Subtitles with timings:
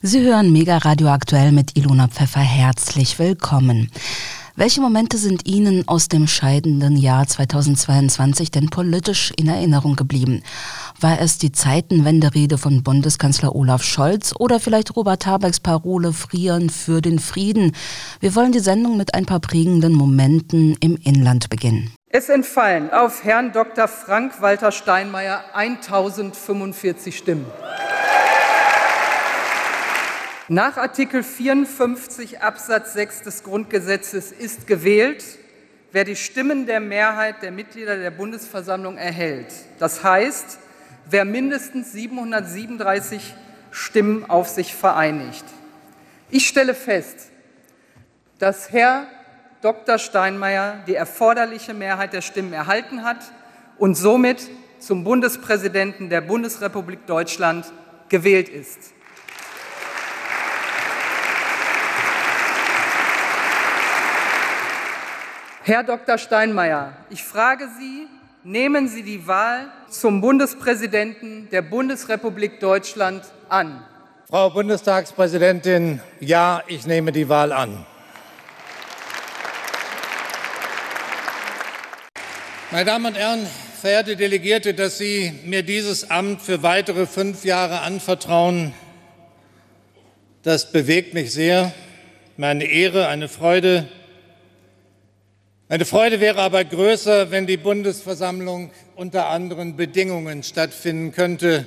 [0.00, 2.38] Sie hören Mega Radio aktuell mit Ilona Pfeffer.
[2.38, 3.90] Herzlich willkommen.
[4.54, 10.44] Welche Momente sind Ihnen aus dem scheidenden Jahr 2022 denn politisch in Erinnerung geblieben?
[11.00, 17.00] War es die Zeitenwenderede von Bundeskanzler Olaf Scholz oder vielleicht Robert Habecks Parole Frieren für
[17.00, 17.74] den Frieden?
[18.20, 21.92] Wir wollen die Sendung mit ein paar prägenden Momenten im Inland beginnen.
[22.10, 23.88] Es entfallen auf Herrn Dr.
[23.88, 27.46] Frank-Walter Steinmeier 1045 Stimmen.
[30.50, 35.22] Nach Artikel 54 Absatz 6 des Grundgesetzes ist gewählt,
[35.92, 39.52] wer die Stimmen der Mehrheit der Mitglieder der Bundesversammlung erhält.
[39.78, 40.58] Das heißt,
[41.10, 43.34] wer mindestens 737
[43.70, 45.44] Stimmen auf sich vereinigt.
[46.30, 47.28] Ich stelle fest,
[48.38, 49.06] dass Herr
[49.60, 49.98] Dr.
[49.98, 53.18] Steinmeier die erforderliche Mehrheit der Stimmen erhalten hat
[53.76, 57.70] und somit zum Bundespräsidenten der Bundesrepublik Deutschland
[58.08, 58.94] gewählt ist.
[65.68, 66.16] Herr Dr.
[66.16, 68.06] Steinmeier, ich frage Sie,
[68.42, 73.84] nehmen Sie die Wahl zum Bundespräsidenten der Bundesrepublik Deutschland an?
[74.30, 77.84] Frau Bundestagspräsidentin, ja, ich nehme die Wahl an.
[82.70, 83.46] Meine Damen und Herren,
[83.78, 88.72] verehrte Delegierte, dass Sie mir dieses Amt für weitere fünf Jahre anvertrauen,
[90.44, 91.74] das bewegt mich sehr.
[92.38, 93.86] Meine Ehre, eine Freude,
[95.70, 101.66] meine Freude wäre aber größer, wenn die Bundesversammlung unter anderen Bedingungen stattfinden könnte,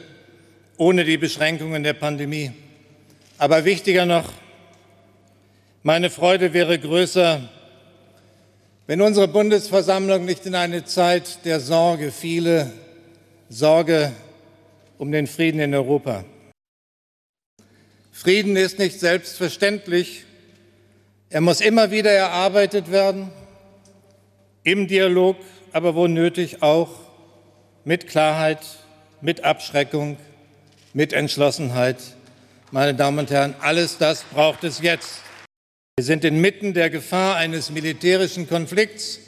[0.78, 2.52] ohne die Beschränkungen der Pandemie.
[3.38, 4.34] Aber wichtiger noch,
[5.84, 7.48] meine Freude wäre größer,
[8.88, 12.74] wenn unsere Bundesversammlung nicht in eine Zeit der Sorge fiele,
[13.50, 14.12] Sorge
[14.98, 16.26] um den Frieden in Europa.
[18.12, 20.24] Frieden ist nicht selbstverständlich.
[21.30, 23.30] Er muss immer wieder erarbeitet werden
[24.64, 25.38] im Dialog,
[25.73, 26.90] aber wo nötig auch
[27.84, 28.59] mit Klarheit,
[29.22, 30.18] mit Abschreckung,
[30.94, 31.97] mit Entschlossenheit.
[32.72, 35.22] Meine Damen und Herren, alles das braucht es jetzt.
[35.97, 39.19] Wir sind inmitten der Gefahr eines militärischen Konflikts,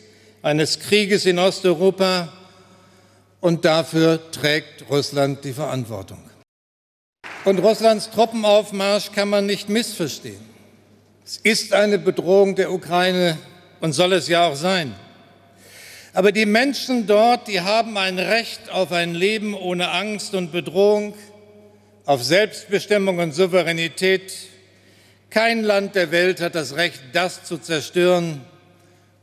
[0.41, 2.31] eines Krieges in Osteuropa
[3.41, 6.19] und dafür trägt Russland die Verantwortung.
[7.45, 10.39] Und Russlands Truppenaufmarsch kann man nicht missverstehen.
[11.25, 13.37] Es ist eine Bedrohung der Ukraine
[13.81, 14.95] und soll es ja auch sein.
[16.15, 21.15] Aber die Menschen dort, die haben ein Recht auf ein Leben ohne Angst und Bedrohung,
[22.05, 24.31] auf Selbstbestimmung und Souveränität.
[25.31, 28.41] Kein Land der Welt hat das Recht, das zu zerstören.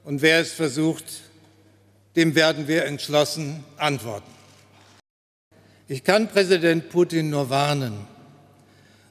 [0.03, 1.05] Und wer es versucht,
[2.17, 4.33] dem werden wir entschlossen antworten.
[5.87, 8.07] Ich kann Präsident Putin nur warnen.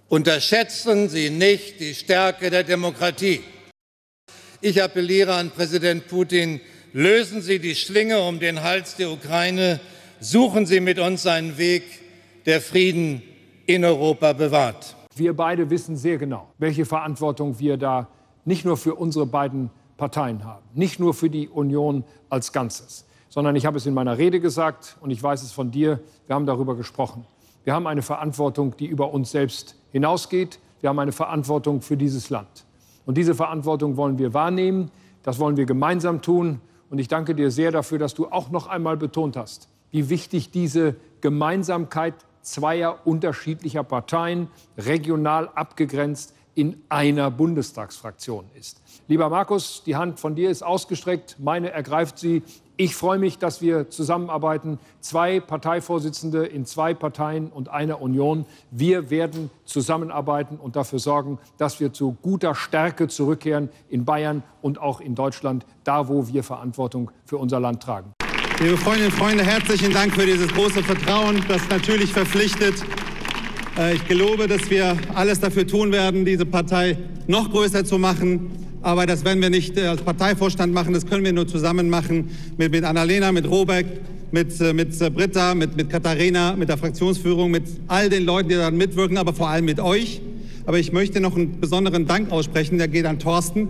[0.10, 3.42] Unterschätzen Sie nicht die Stärke der Demokratie.
[4.60, 6.60] Ich appelliere an Präsident Putin,
[6.94, 9.80] Lösen Sie die Schlinge um den Hals der Ukraine.
[10.20, 11.84] Suchen Sie mit uns einen Weg,
[12.48, 13.22] der Frieden
[13.68, 14.96] in Europa bewahrt.
[15.16, 18.08] Wir beide wissen sehr genau, welche Verantwortung wir da
[18.44, 23.56] nicht nur für unsere beiden Parteien haben, nicht nur für die Union als Ganzes, sondern
[23.56, 26.48] ich habe es in meiner Rede gesagt und ich weiß es von dir, wir haben
[26.48, 27.24] darüber gesprochen.
[27.66, 30.58] Wir haben eine Verantwortung, die über uns selbst hinausgeht.
[30.82, 32.66] Wir haben eine Verantwortung für dieses Land.
[33.06, 34.90] Und diese Verantwortung wollen wir wahrnehmen.
[35.22, 36.62] Das wollen wir gemeinsam tun.
[36.90, 40.52] Und ich danke dir sehr dafür, dass du auch noch einmal betont hast, wie wichtig
[40.52, 48.82] diese Gemeinsamkeit zweier unterschiedlicher Parteien, regional abgegrenzt, in einer Bundestagsfraktion ist.
[49.08, 52.44] Lieber Markus, die Hand von dir ist ausgestreckt, meine ergreift sie.
[52.76, 54.78] Ich freue mich, dass wir zusammenarbeiten.
[55.00, 58.46] Zwei Parteivorsitzende in zwei Parteien und einer Union.
[58.72, 64.82] Wir werden zusammenarbeiten und dafür sorgen, dass wir zu guter Stärke zurückkehren in Bayern und
[64.82, 68.12] auch in Deutschland, da wo wir Verantwortung für unser Land tragen.
[68.60, 72.84] Liebe Freundinnen und Freunde, herzlichen Dank für dieses große Vertrauen, das natürlich verpflichtet.
[73.80, 78.52] Äh, ich gelobe, dass wir alles dafür tun werden, diese Partei noch größer zu machen
[78.82, 82.30] aber das werden wir nicht äh, als Parteivorstand machen, das können wir nur zusammen machen
[82.58, 83.86] mit, mit Annalena, mit Robeck,
[84.32, 88.56] mit, äh, mit Britta, mit, mit Katharina, mit der Fraktionsführung, mit all den Leuten, die
[88.56, 90.22] daran mitwirken, aber vor allem mit euch.
[90.66, 93.68] Aber ich möchte noch einen besonderen Dank aussprechen, der geht an Thorsten.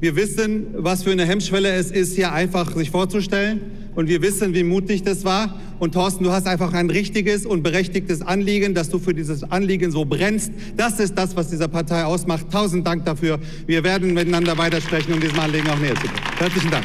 [0.00, 3.60] Wir wissen, was für eine Hemmschwelle es ist, hier einfach sich vorzustellen.
[3.94, 5.60] Und wir wissen, wie mutig das war.
[5.78, 9.90] Und Thorsten, du hast einfach ein richtiges und berechtigtes Anliegen, dass du für dieses Anliegen
[9.90, 10.52] so brennst.
[10.76, 12.46] Das ist das, was dieser Partei ausmacht.
[12.52, 13.40] Tausend Dank dafür.
[13.66, 16.38] Wir werden miteinander weitersprechen, um diesem Anliegen auch näher zu kommen.
[16.38, 16.84] Herzlichen Dank.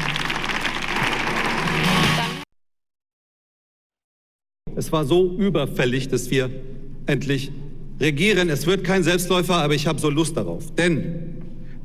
[4.74, 6.50] Es war so überfällig, dass wir
[7.06, 7.50] endlich
[8.00, 8.50] regieren.
[8.50, 10.74] Es wird kein Selbstläufer, aber ich habe so Lust darauf.
[10.74, 11.36] Denn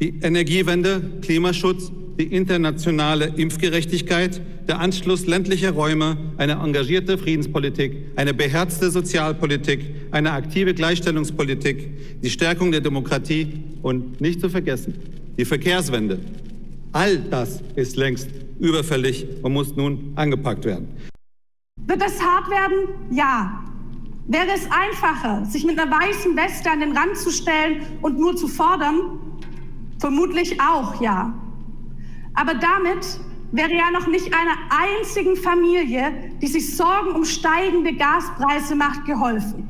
[0.02, 1.92] die Energiewende, Klimaschutz,
[2.22, 9.80] die internationale Impfgerechtigkeit, der Anschluss ländlicher Räume, eine engagierte Friedenspolitik, eine beherzte Sozialpolitik,
[10.12, 14.94] eine aktive Gleichstellungspolitik, die Stärkung der Demokratie und nicht zu vergessen,
[15.36, 16.20] die Verkehrswende.
[16.92, 18.30] All das ist längst
[18.60, 20.90] überfällig und muss nun angepackt werden.
[21.88, 22.88] Wird es hart werden?
[23.10, 23.64] Ja.
[24.28, 28.36] Wäre es einfacher, sich mit einer weißen Weste an den Rand zu stellen und nur
[28.36, 29.20] zu fordern?
[29.98, 31.34] Vermutlich auch, ja.
[32.34, 33.20] Aber damit
[33.52, 39.68] wäre ja noch nicht einer einzigen Familie, die sich Sorgen um steigende Gaspreise macht, geholfen.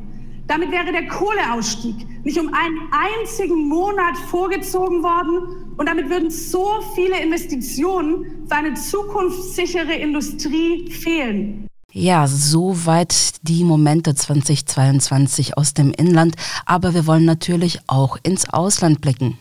[0.47, 6.67] Damit wäre der Kohleausstieg nicht um einen einzigen Monat vorgezogen worden und damit würden so
[6.93, 11.67] viele Investitionen für eine zukunftssichere Industrie fehlen.
[11.93, 16.35] Ja, soweit die Momente 2022 aus dem Inland,
[16.65, 19.37] aber wir wollen natürlich auch ins Ausland blicken.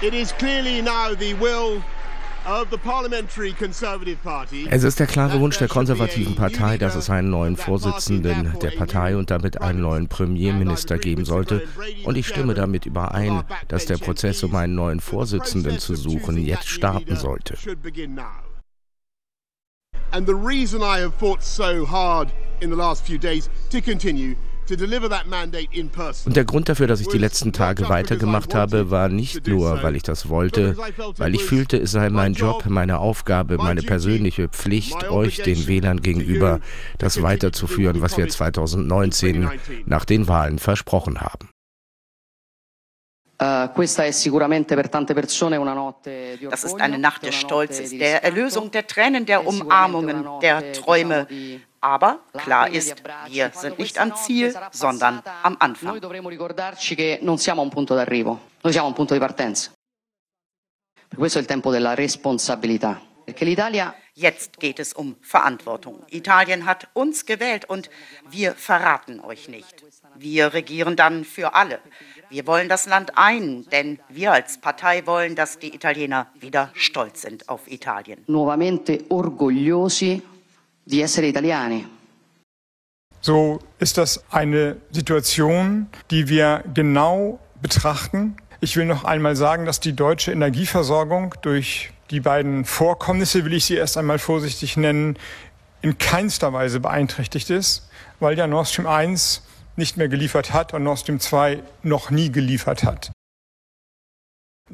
[0.00, 1.80] It is clearly now the will
[4.70, 9.16] es ist der klare Wunsch der konservativen Partei, dass es einen neuen Vorsitzenden der Partei
[9.16, 11.62] und damit einen neuen Premierminister geben sollte.
[12.04, 16.68] Und ich stimme damit überein, dass der Prozess, um einen neuen Vorsitzenden zu suchen, jetzt
[16.68, 17.56] starten sollte.
[20.14, 22.28] And the reason I have fought so hard
[22.60, 24.36] in the last few days to continue
[24.70, 29.96] und der Grund dafür, dass ich die letzten Tage weitergemacht habe, war nicht nur, weil
[29.96, 30.76] ich das wollte,
[31.16, 36.00] weil ich fühlte, es sei mein Job, meine Aufgabe, meine persönliche Pflicht, euch, den Wählern
[36.00, 36.60] gegenüber,
[36.98, 39.50] das weiterzuführen, was wir 2019
[39.86, 41.48] nach den Wahlen versprochen haben.
[46.06, 51.26] Eh, das ist eine Nacht des Stolzes, der Erlösung, der Tränen, der Umarmungen, der Träume.
[51.82, 56.00] Aber klar ist, wir sind nicht am Ziel, sondern am Anfang.
[64.14, 66.02] Jetzt geht es um Verantwortung.
[66.10, 67.90] Italien hat uns gewählt und
[68.30, 69.84] wir verraten euch nicht.
[70.14, 71.80] Wir regieren dann für alle.
[72.30, 77.22] Wir wollen das Land ein, denn wir als Partei wollen, dass die Italiener wieder stolz
[77.22, 78.22] sind auf Italien.
[78.26, 80.22] Nuovamente orgogliosi
[80.84, 81.86] di essere italiani.
[83.20, 88.36] So ist das eine Situation, die wir genau betrachten.
[88.60, 93.64] Ich will noch einmal sagen, dass die deutsche Energieversorgung durch die beiden Vorkommnisse, will ich
[93.64, 95.16] sie erst einmal vorsichtig nennen,
[95.82, 97.88] in keinster Weise beeinträchtigt ist,
[98.20, 99.42] weil ja Nord Stream 1
[99.76, 103.12] nicht mehr geliefert hat und Nord Stream 2 noch nie geliefert hat.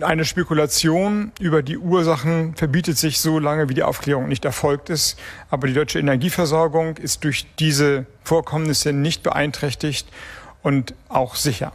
[0.00, 5.19] Eine Spekulation über die Ursachen verbietet sich so lange, wie die Aufklärung nicht erfolgt ist.
[5.50, 10.09] Aber die deutsche Energieversorgung ist durch diese Vorkommnisse nicht beeinträchtigt
[10.62, 11.73] und auch sicher.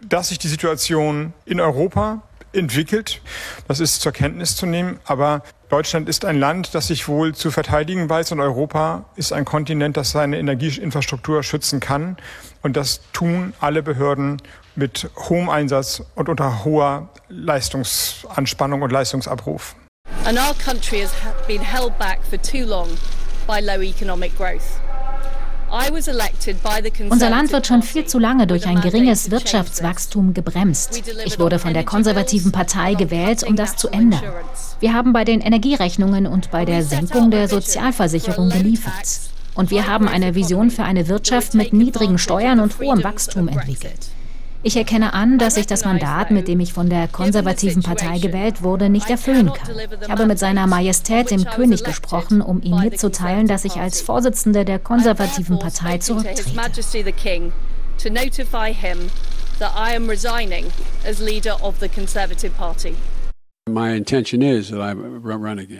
[0.00, 3.20] Dass sich die Situation in Europa entwickelt.
[3.68, 5.00] Das ist zur Kenntnis zu nehmen.
[5.04, 9.44] Aber Deutschland ist ein Land, das sich wohl zu verteidigen weiß und Europa ist ein
[9.44, 12.16] Kontinent, das seine Energieinfrastruktur schützen kann.
[12.62, 14.40] Und das tun alle Behörden
[14.76, 19.74] mit hohem Einsatz und unter hoher Leistungsanspannung und Leistungsabruf.
[20.24, 21.12] And our country has
[21.46, 22.88] been held back for too long
[23.46, 24.80] by low economic growth.
[27.08, 31.02] Unser Land wird schon viel zu lange durch ein geringes Wirtschaftswachstum gebremst.
[31.24, 34.20] Ich wurde von der konservativen Partei gewählt, um das zu ändern.
[34.80, 39.20] Wir haben bei den Energierechnungen und bei der Senkung der Sozialversicherung geliefert.
[39.54, 44.10] Und wir haben eine Vision für eine Wirtschaft mit niedrigen Steuern und hohem Wachstum entwickelt.
[44.64, 48.62] Ich erkenne an, dass ich das Mandat, mit dem ich von der konservativen Partei gewählt
[48.62, 49.76] wurde, nicht erfüllen kann.
[50.02, 54.64] Ich habe mit seiner Majestät dem König gesprochen, um ihm mitzuteilen, dass ich als Vorsitzende
[54.64, 56.44] der konservativen Partei zurücktrete.
[59.58, 60.72] That I am resigning
[61.06, 62.96] as leader of the Conservative Party.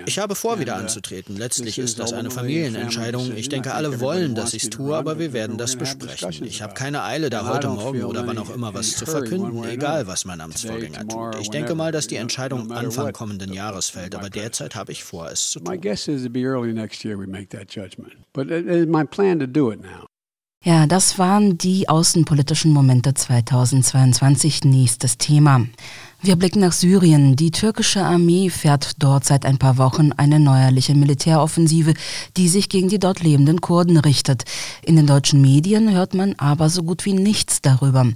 [0.06, 1.36] Ich habe vor, wieder uh, anzutreten.
[1.36, 3.34] Letztlich ist das eine Familienentscheidung.
[3.34, 6.46] Ich denke, alle wollen, dass ich es tue, aber wir werden das besprechen.
[6.46, 10.06] Ich habe keine Eile, da heute Morgen oder wann auch immer was zu verkünden, egal
[10.06, 11.40] was mein Amtsvorgänger tut.
[11.40, 15.28] Ich denke mal, dass die Entscheidung Anfang kommenden Jahres fällt, aber derzeit habe ich vor,
[15.28, 15.66] es zu tun.
[20.64, 24.62] Ja, das waren die außenpolitischen Momente 2022.
[24.62, 25.66] Nächstes Thema.
[26.25, 27.35] Wir blicken nach Syrien.
[27.35, 31.95] Die türkische Armee fährt dort seit ein paar Wochen eine neuerliche Militäroffensive,
[32.37, 34.45] die sich gegen die dort lebenden Kurden richtet.
[34.85, 38.07] In den deutschen Medien hört man aber so gut wie nichts darüber.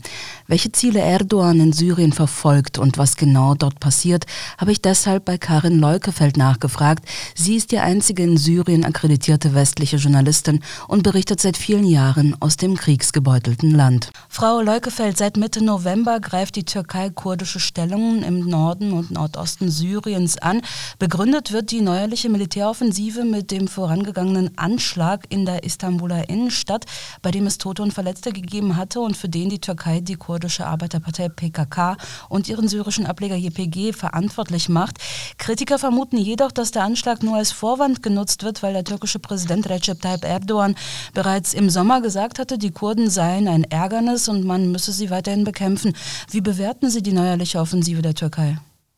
[0.47, 4.25] Welche Ziele Erdogan in Syrien verfolgt und was genau dort passiert,
[4.57, 7.05] habe ich deshalb bei Karin Leukefeld nachgefragt.
[7.35, 12.57] Sie ist die einzige in Syrien akkreditierte westliche Journalistin und berichtet seit vielen Jahren aus
[12.57, 14.13] dem kriegsgebeutelten Land.
[14.29, 19.71] Frau Leukefeld, seit Mitte November greift die Türkei kurdische Stellung Stellungen im Norden und Nordosten
[19.71, 20.61] Syriens an.
[20.99, 26.85] Begründet wird die neuerliche Militäroffensive mit dem vorangegangenen Anschlag in der Istanbuler Innenstadt,
[27.23, 30.67] bei dem es Tote und Verletzte gegeben hatte und für den die Türkei die kurdische
[30.67, 31.97] Arbeiterpartei PKK
[32.29, 34.99] und ihren syrischen Ableger JPG verantwortlich macht.
[35.39, 39.71] Kritiker vermuten jedoch, dass der Anschlag nur als Vorwand genutzt wird, weil der türkische Präsident
[39.71, 40.75] Recep Tayyip Erdogan
[41.15, 45.45] bereits im Sommer gesagt hatte, die Kurden seien ein Ärgernis und man müsse sie weiterhin
[45.45, 45.95] bekämpfen.
[46.31, 47.86] Wie bewerten Sie die neuerliche Offensive?
[47.87, 48.57] Offensive der Türkei?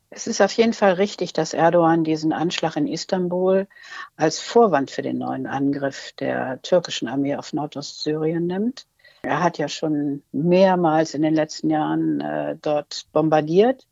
[0.09, 3.69] Es ist auf jeden Fall richtig, dass Erdogan diesen Anschlag in Istanbul
[4.17, 8.87] als Vorwand für den neuen Angriff der türkischen Armee auf Nordostsyrien nimmt.
[9.21, 13.87] Er hat ja schon mehrmals in den letzten Jahren äh, dort bombardiert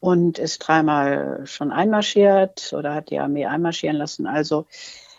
[0.00, 4.26] und ist dreimal schon einmarschiert oder hat die Armee einmarschieren lassen.
[4.26, 4.66] Also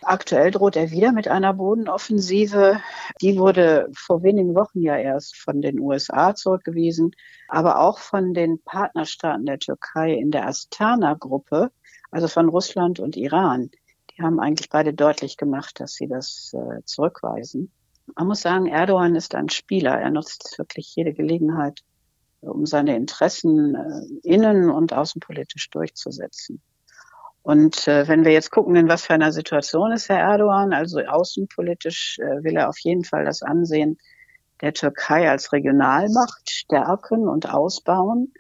[0.08, 2.80] Aktuell droht er wieder mit einer Bodenoffensive.
[3.22, 7.12] Die wurde vor wenigen Wochen ja erst von den USA zurückgewiesen,
[7.50, 11.72] aber auch von den Partnerstaaten der Türkei in der Astana-Gruppe,
[12.10, 13.70] also von Russland und Iran.
[14.12, 17.74] Die haben eigentlich beide deutlich gemacht, dass sie das äh, zurückweisen.
[18.16, 20.00] Man muss sagen, Erdogan ist ein Spieler.
[20.00, 21.82] Er nutzt wirklich jede Gelegenheit,
[22.40, 26.62] um seine Interessen äh, innen- und außenpolitisch durchzusetzen.
[27.48, 31.00] Und äh, wenn wir jetzt gucken, in was für einer Situation ist Herr Erdogan, also
[31.00, 33.98] außenpolitisch äh, will er auf jeden Fall das Ansehen
[34.60, 38.34] der Türkei als Regionalmacht stärken und ausbauen.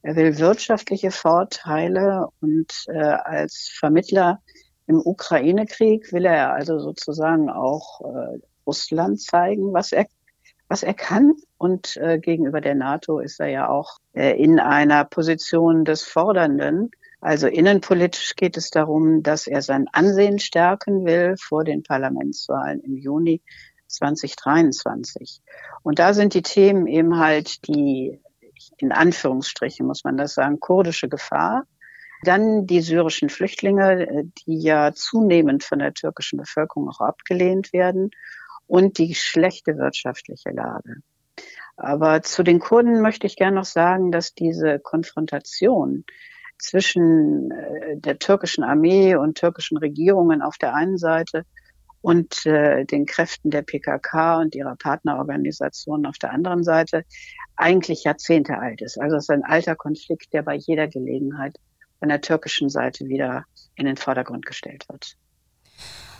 [0.00, 4.40] Er will wirtschaftliche Vorteile und äh, als Vermittler
[4.86, 10.06] im Ukraine-Krieg will er also sozusagen auch äh, Russland zeigen, was er
[10.68, 11.34] was er kann.
[11.58, 16.92] Und äh, gegenüber der NATO ist er ja auch äh, in einer Position des Fordernden.
[17.24, 22.98] Also innenpolitisch geht es darum, dass er sein Ansehen stärken will vor den Parlamentswahlen im
[22.98, 23.40] Juni
[23.86, 25.40] 2023.
[25.82, 28.20] Und da sind die Themen eben halt die,
[28.76, 31.64] in Anführungsstrichen muss man das sagen, kurdische Gefahr.
[32.24, 38.10] Dann die syrischen Flüchtlinge, die ja zunehmend von der türkischen Bevölkerung auch abgelehnt werden.
[38.66, 40.96] Und die schlechte wirtschaftliche Lage.
[41.78, 46.04] Aber zu den Kurden möchte ich gerne noch sagen, dass diese Konfrontation
[46.58, 51.44] zwischen äh, der türkischen Armee und türkischen Regierungen auf der einen Seite
[52.00, 57.04] und äh, den Kräften der PKK und ihrer Partnerorganisationen auf der anderen Seite
[57.56, 59.00] eigentlich Jahrzehnte alt ist.
[59.00, 61.56] Also es ist ein alter Konflikt, der bei jeder Gelegenheit
[61.98, 63.44] von der türkischen Seite wieder
[63.74, 65.16] in den Vordergrund gestellt wird.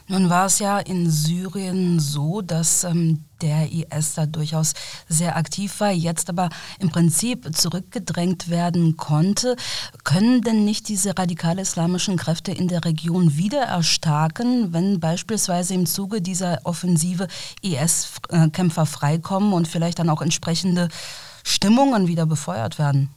[0.07, 4.75] Nun war es ja in Syrien so, dass ähm, der IS da durchaus
[5.09, 9.57] sehr aktiv war, jetzt aber im Prinzip zurückgedrängt werden konnte.
[10.05, 16.21] Können denn nicht diese radikal-islamischen Kräfte in der Region wieder erstarken, wenn beispielsweise im Zuge
[16.21, 17.27] dieser Offensive
[17.63, 20.89] IS-Kämpfer freikommen und vielleicht dann auch entsprechende
[21.45, 23.09] Stimmungen wieder befeuert werden?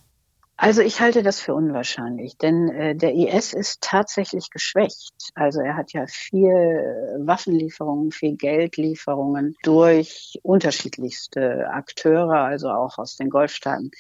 [0.59, 5.13] Also ich halte das für unwahrscheinlich, denn äh, der IS ist tatsächlich geschwächt.
[5.35, 6.49] Also er hat ja viel
[7.19, 13.91] Waffenlieferungen, viel Geldlieferungen durch unterschiedlichste Akteure, also auch aus den Golfstaaten,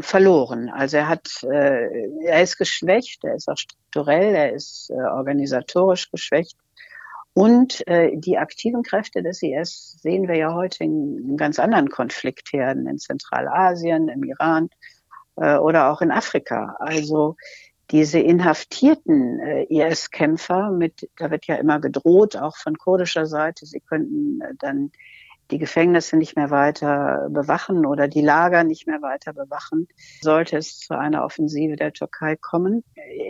[0.00, 0.68] verloren.
[0.68, 6.10] Also er hat, äh, er ist geschwächt, er ist auch strukturell, er ist äh, organisatorisch
[6.10, 6.56] geschwächt.
[7.34, 11.88] Und äh, die aktiven Kräfte des IS sehen wir ja heute in, in ganz anderen
[11.88, 14.70] Konfliktherden in Zentralasien, im Iran
[15.40, 16.76] äh, oder auch in Afrika.
[16.78, 17.36] Also
[17.90, 23.80] diese inhaftierten äh, IS-Kämpfer, mit, da wird ja immer gedroht, auch von kurdischer Seite, sie
[23.80, 24.92] könnten äh, dann
[25.50, 29.88] die Gefängnisse nicht mehr weiter bewachen oder die Lager nicht mehr weiter bewachen,
[30.20, 32.84] sollte es zu einer Offensive der Türkei kommen.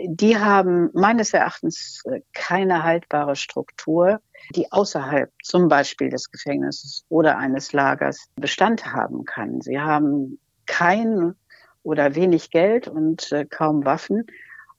[0.05, 4.19] Die haben meines Erachtens äh, keine haltbare Struktur,
[4.55, 9.61] die außerhalb zum Beispiel des Gefängnisses oder eines Lagers Bestand haben kann.
[9.61, 11.35] Sie haben kein
[11.83, 14.27] oder wenig Geld und äh, kaum Waffen.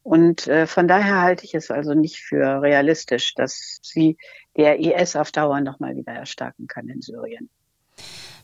[0.03, 4.17] Und äh, von daher halte ich es also nicht für realistisch, dass sie
[4.57, 7.51] der IS auf Dauer nochmal wieder erstarken kann in Syrien.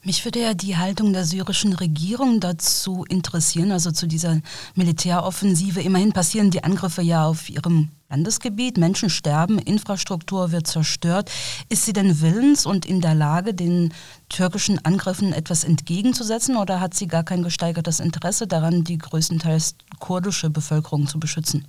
[0.04, 4.40] Mich würde ja die Haltung der syrischen Regierung dazu interessieren, also zu dieser
[4.74, 5.80] Militäroffensive.
[5.80, 11.30] Immerhin passieren die Angriffe ja auf ihrem Landesgebiet, Menschen sterben, Infrastruktur wird zerstört.
[11.68, 13.92] Ist sie denn willens und in der Lage, den
[14.28, 20.48] türkischen Angriffen etwas entgegenzusetzen oder hat sie gar kein gesteigertes Interesse daran, die größtenteils kurdische
[20.48, 21.66] Bevölkerung zu beschützen?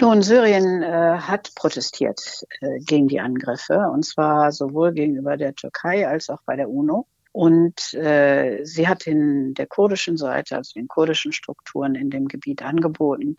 [0.00, 6.08] Nun, Syrien äh, hat protestiert äh, gegen die Angriffe und zwar sowohl gegenüber der Türkei
[6.08, 7.06] als auch bei der UNO.
[7.32, 12.62] Und äh, sie hat in der kurdischen Seite, also den kurdischen Strukturen in dem Gebiet
[12.62, 13.36] angeboten,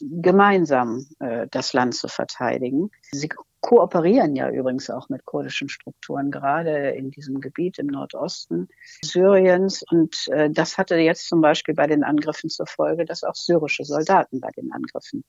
[0.00, 2.90] gemeinsam äh, das Land zu verteidigen.
[3.12, 3.28] Sie
[3.60, 8.68] kooperieren ja übrigens auch mit kurdischen Strukturen, gerade in diesem Gebiet im Nordosten
[9.02, 9.84] Syriens.
[9.90, 13.84] Und äh, das hatte jetzt zum Beispiel bei den Angriffen zur Folge, dass auch syrische
[13.84, 15.22] Soldaten bei den Angriffen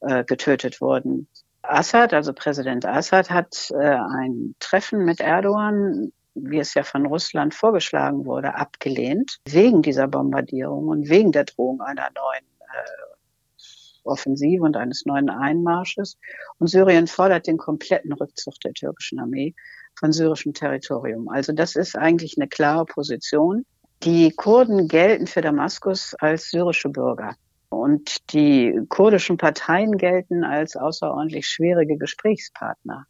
[0.00, 1.28] äh, getötet wurden.
[1.62, 7.54] Assad, also Präsident Assad, hat äh, ein Treffen mit Erdogan wie es ja von Russland
[7.54, 14.76] vorgeschlagen wurde, abgelehnt, wegen dieser Bombardierung und wegen der Drohung einer neuen äh, Offensive und
[14.76, 16.18] eines neuen Einmarsches.
[16.58, 19.54] Und Syrien fordert den kompletten Rückzug der türkischen Armee
[19.98, 21.28] von syrischem Territorium.
[21.28, 23.64] Also das ist eigentlich eine klare Position.
[24.02, 27.36] Die Kurden gelten für Damaskus als syrische Bürger.
[27.70, 33.06] Und die kurdischen Parteien gelten als außerordentlich schwierige Gesprächspartner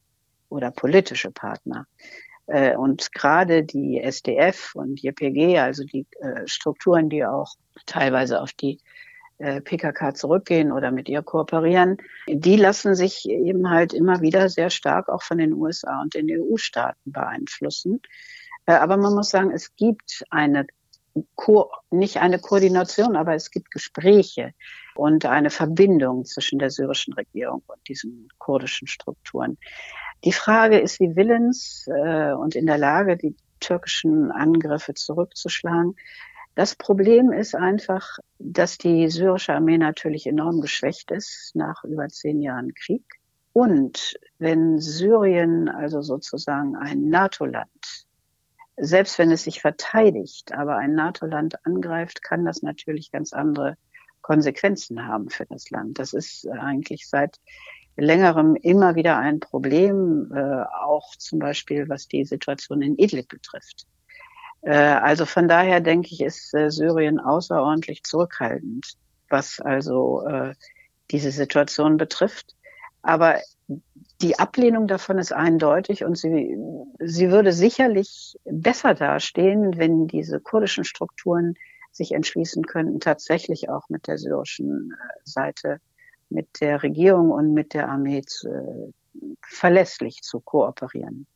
[0.49, 1.87] oder politische Partner.
[2.47, 7.55] Äh, und gerade die SDF und JPG, also die äh, Strukturen, die auch
[7.87, 8.81] teilweise auf die
[9.39, 11.99] äh, PKK zurückgehen oder mit ihr kooperieren,
[12.29, 16.29] die lassen sich eben halt immer wieder sehr stark auch von den USA und den
[16.31, 18.01] EU-Staaten beeinflussen.
[18.67, 20.67] Aber man muss sagen, es gibt eine
[21.37, 24.53] Ko nicht eine Koordination, aber es gibt Gespräche
[24.97, 29.57] und eine Verbindung zwischen der syrischen Regierung und diesen kurdischen Strukturen.
[30.25, 35.97] Die Frage ist sie willens äh, und in der Lage, die türkischen Angriffe zurückzuschlagen.
[36.55, 42.41] Das Problem ist einfach, dass die syrische Armee natürlich enorm geschwächt ist nach über zehn
[42.41, 43.05] Jahren Krieg.
[43.53, 48.07] Und wenn Syrien also sozusagen ein NATO-Land,
[48.77, 53.77] selbst wenn es sich verteidigt, aber ein NATO-Land angreift, kann das natürlich ganz andere
[54.23, 55.99] Konsequenzen haben für das Land.
[55.99, 57.39] Das ist eigentlich seit
[57.97, 63.87] längerem immer wieder ein Problem, äh, auch zum Beispiel was die Situation in Idlib betrifft.
[64.63, 68.95] Äh, also von daher denke ich, ist äh, Syrien außerordentlich zurückhaltend,
[69.29, 70.55] was also äh,
[71.11, 72.55] diese Situation betrifft.
[73.03, 73.39] Aber
[74.21, 76.57] die Ablehnung davon ist eindeutig und sie,
[76.99, 81.55] sie würde sicherlich besser dastehen, wenn diese kurdischen Strukturen
[81.93, 85.79] sich entschließen könnten, tatsächlich auch mit der syrischen äh, Seite
[86.31, 88.93] mit der Regierung und mit der Armee zu,
[89.43, 91.27] verlässlich zu kooperieren.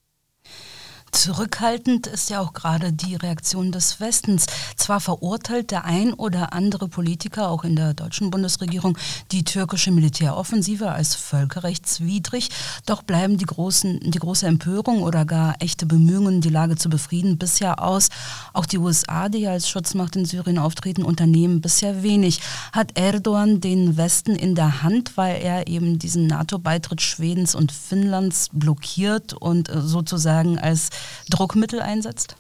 [1.18, 4.46] Zurückhaltend ist ja auch gerade die Reaktion des Westens.
[4.76, 8.96] Zwar verurteilt der ein oder andere Politiker, auch in der deutschen Bundesregierung,
[9.32, 12.50] die türkische Militäroffensive als völkerrechtswidrig,
[12.86, 17.36] doch bleiben die, großen, die große Empörung oder gar echte Bemühungen, die Lage zu befrieden,
[17.36, 18.10] bisher aus.
[18.52, 22.40] Auch die USA, die als Schutzmacht in Syrien auftreten, unternehmen bisher wenig.
[22.72, 28.50] Hat Erdogan den Westen in der Hand, weil er eben diesen NATO-Beitritt Schwedens und Finnlands
[28.52, 30.90] blockiert und äh, sozusagen als
[31.30, 32.36] Druckmittel einsetzt?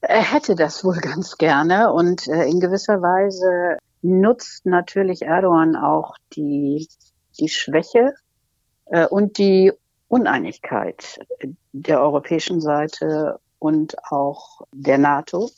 [0.00, 6.16] Er hätte das wohl ganz gerne und äh, in gewisser Weise nutzt natürlich Erdogan auch
[6.34, 6.88] die,
[7.38, 8.14] die Schwäche
[8.86, 9.72] äh, und die
[10.08, 11.20] Uneinigkeit
[11.72, 15.50] der europäischen Seite und auch der NATO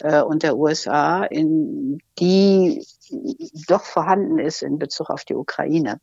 [0.00, 2.84] äh, und der USA, in die
[3.66, 6.00] doch vorhanden ist in Bezug auf die Ukraine.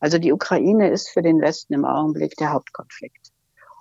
[0.00, 3.30] Also die Ukraine ist für den Westen im Augenblick der Hauptkonflikt.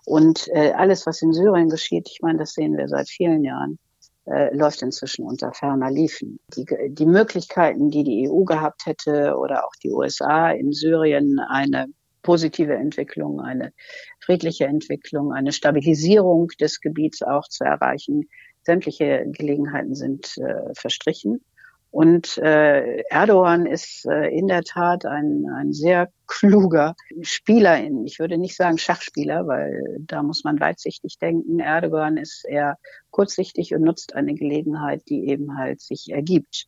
[0.07, 3.77] Und äh, alles, was in Syrien geschieht, ich meine, das sehen wir seit vielen Jahren,
[4.25, 6.39] äh, läuft inzwischen unter ferner Liefen.
[6.55, 11.87] Die, die Möglichkeiten, die die EU gehabt hätte oder auch die USA in Syrien, eine
[12.21, 13.73] positive Entwicklung, eine
[14.21, 18.29] friedliche Entwicklung, eine Stabilisierung des Gebiets auch zu erreichen.
[18.63, 21.43] Sämtliche Gelegenheiten sind äh, verstrichen.
[21.91, 27.77] Und äh, Erdogan ist äh, in der Tat ein, ein sehr kluger Spieler.
[27.77, 31.59] In, ich würde nicht sagen Schachspieler, weil da muss man weitsichtig denken.
[31.59, 32.77] Erdogan ist eher
[33.09, 36.67] kurzsichtig und nutzt eine Gelegenheit, die eben halt sich ergibt.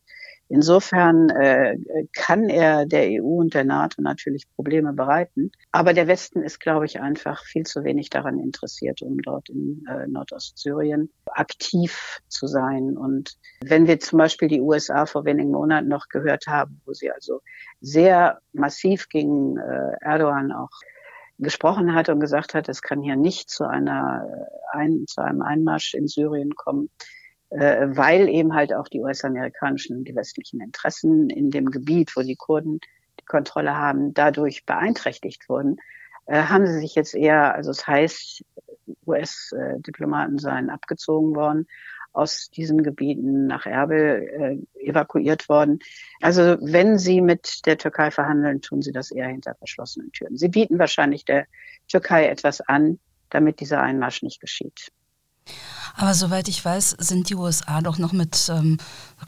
[0.52, 1.76] Insofern äh,
[2.12, 5.52] kann er der EU und der NATO natürlich Probleme bereiten.
[5.70, 9.86] Aber der Westen ist, glaube ich, einfach viel zu wenig daran interessiert, um dort in
[9.88, 12.96] äh, Nordostsyrien aktiv zu sein.
[12.96, 17.12] Und wenn wir zum Beispiel die USA vor wenigen Monaten noch gehört haben, wo sie
[17.12, 17.42] also
[17.80, 20.70] sehr massiv gegen äh, Erdogan auch
[21.38, 24.26] gesprochen hat und gesagt hat, es kann hier nicht zu einer
[24.72, 26.90] ein, zu einem Einmarsch in Syrien kommen,
[27.50, 32.22] äh, weil eben halt auch die US-amerikanischen und die westlichen Interessen in dem Gebiet, wo
[32.22, 32.80] die Kurden
[33.18, 35.78] die Kontrolle haben, dadurch beeinträchtigt wurden,
[36.26, 38.44] äh, haben sie sich jetzt eher, also es heißt,
[39.06, 41.66] US-Diplomaten seien abgezogen worden,
[42.12, 45.78] aus diesen Gebieten nach Erbil äh, evakuiert worden.
[46.20, 50.36] Also wenn Sie mit der Türkei verhandeln, tun Sie das eher hinter verschlossenen Türen.
[50.36, 51.46] Sie bieten wahrscheinlich der
[51.88, 52.98] Türkei etwas an,
[53.30, 54.90] damit dieser Einmarsch nicht geschieht.
[55.96, 58.78] Aber soweit ich weiß, sind die USA doch noch mit ähm,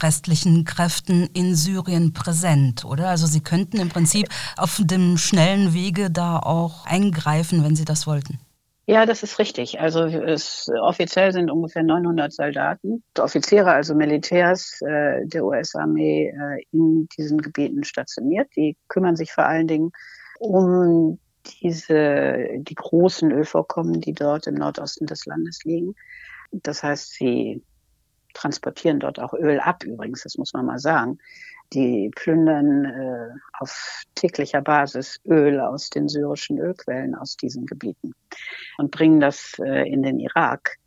[0.01, 3.09] restlichen Kräften in Syrien präsent, oder?
[3.09, 8.07] Also sie könnten im Prinzip auf dem schnellen Wege da auch eingreifen, wenn sie das
[8.07, 8.39] wollten.
[8.85, 9.79] Ja, das ist richtig.
[9.79, 17.07] Also es, offiziell sind ungefähr 900 Soldaten, Offiziere, also Militärs äh, der US-Armee äh, in
[17.17, 18.49] diesen Gebieten stationiert.
[18.57, 19.91] Die kümmern sich vor allen Dingen
[20.39, 21.17] um
[21.61, 25.95] diese, die großen Ölvorkommen, die dort im Nordosten des Landes liegen.
[26.51, 27.63] Das heißt, sie
[28.33, 31.19] transportieren dort auch Öl ab übrigens, das muss man mal sagen.
[31.73, 38.13] Die plündern äh, auf täglicher Basis Öl aus den syrischen Ölquellen aus diesen Gebieten
[38.77, 40.77] und bringen das äh, in den Irak.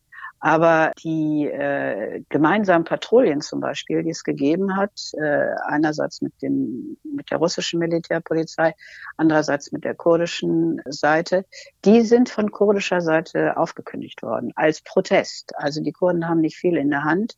[0.40, 6.98] Aber die äh, gemeinsamen Patrouillen zum Beispiel, die es gegeben hat, äh, einerseits mit, den,
[7.02, 8.74] mit der russischen Militärpolizei,
[9.16, 11.44] andererseits mit der kurdischen Seite,
[11.84, 15.52] die sind von kurdischer Seite aufgekündigt worden als Protest.
[15.56, 17.36] Also die Kurden haben nicht viel in der Hand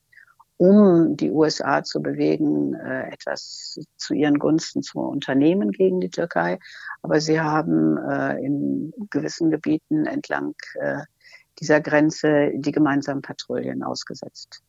[0.59, 6.59] um die USA zu bewegen, äh, etwas zu ihren Gunsten zu unternehmen gegen die Türkei.
[7.01, 11.03] Aber sie haben äh, in gewissen Gebieten entlang äh,
[11.61, 14.63] dieser Grenze die gemeinsamen Patrouillen ausgesetzt.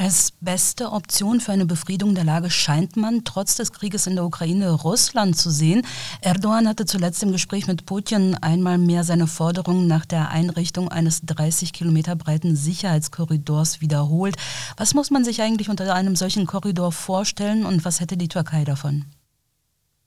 [0.00, 4.24] Als beste Option für eine Befriedung der Lage scheint man trotz des Krieges in der
[4.24, 5.82] Ukraine Russland zu sehen.
[6.20, 11.22] Erdogan hatte zuletzt im Gespräch mit Putin einmal mehr seine Forderung nach der Einrichtung eines
[11.22, 14.36] 30 Kilometer breiten Sicherheitskorridors wiederholt.
[14.76, 18.62] Was muss man sich eigentlich unter einem solchen Korridor vorstellen und was hätte die Türkei
[18.62, 19.04] davon?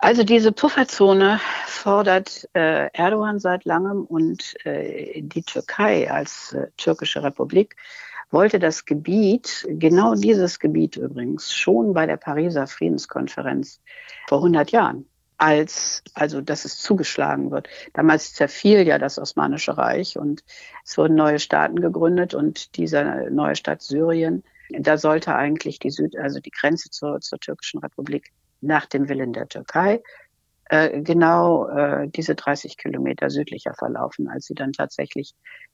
[0.03, 7.21] Also diese Pufferzone fordert äh, Erdogan seit langem und äh, die Türkei als äh, türkische
[7.21, 7.75] Republik
[8.31, 13.79] wollte das Gebiet, genau dieses Gebiet übrigens, schon bei der Pariser Friedenskonferenz
[14.27, 15.05] vor 100 Jahren,
[15.37, 17.67] als, also, dass es zugeschlagen wird.
[17.93, 20.43] Damals zerfiel ja das Osmanische Reich und
[20.83, 26.17] es wurden neue Staaten gegründet und dieser neue Staat Syrien, da sollte eigentlich die Süd,
[26.17, 28.31] also die Grenze zur, zur türkischen Republik
[28.61, 30.01] nach dem Willen der Türkei
[30.65, 35.33] äh, genau äh, diese 30 Kilometer südlicher verlaufen, als sie dann tatsächlich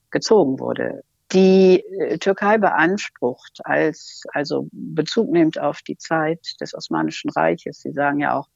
[0.09, 7.29] gezogen wurde die äh, Türkei beansprucht als, also Bezug nimmt auf die Zeit des Osmanischen
[7.29, 7.79] Reiches.
[7.79, 8.47] Sie sagen ja auch,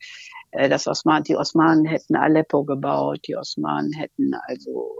[0.51, 4.95] äh, dass Osman, die Osmanen hätten Aleppo gebaut, die Osmanen hätten also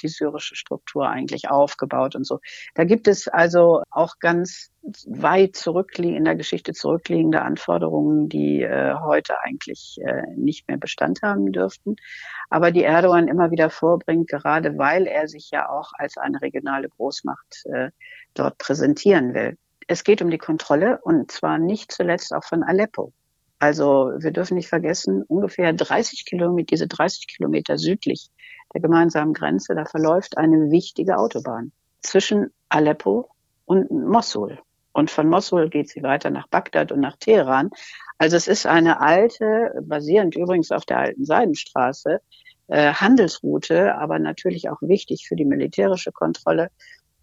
[0.00, 2.40] die syrische Struktur eigentlich aufgebaut und so.
[2.74, 4.70] Da gibt es also auch ganz
[5.06, 11.22] weit zurückliegend in der Geschichte zurückliegende Anforderungen, die äh, heute eigentlich äh, nicht mehr Bestand
[11.22, 11.96] haben dürften,
[12.50, 16.88] aber die Erdogan immer wieder vorbringt, gerade weil er sich ja auch als eine regionale
[16.88, 17.90] Großmacht äh,
[18.34, 19.56] dort präsentieren will.
[19.86, 23.12] Es geht um die Kontrolle und zwar nicht zuletzt auch von Aleppo.
[23.62, 28.28] Also wir dürfen nicht vergessen, ungefähr 30 Kilometer, diese 30 Kilometer südlich
[28.74, 31.70] der gemeinsamen Grenze, da verläuft eine wichtige Autobahn
[32.00, 33.30] zwischen Aleppo
[33.64, 34.58] und Mosul.
[34.90, 37.70] Und von Mosul geht sie weiter nach Bagdad und nach Teheran.
[38.18, 42.20] Also es ist eine alte, basierend übrigens auf der alten Seidenstraße,
[42.66, 46.72] äh, Handelsroute, aber natürlich auch wichtig für die militärische Kontrolle.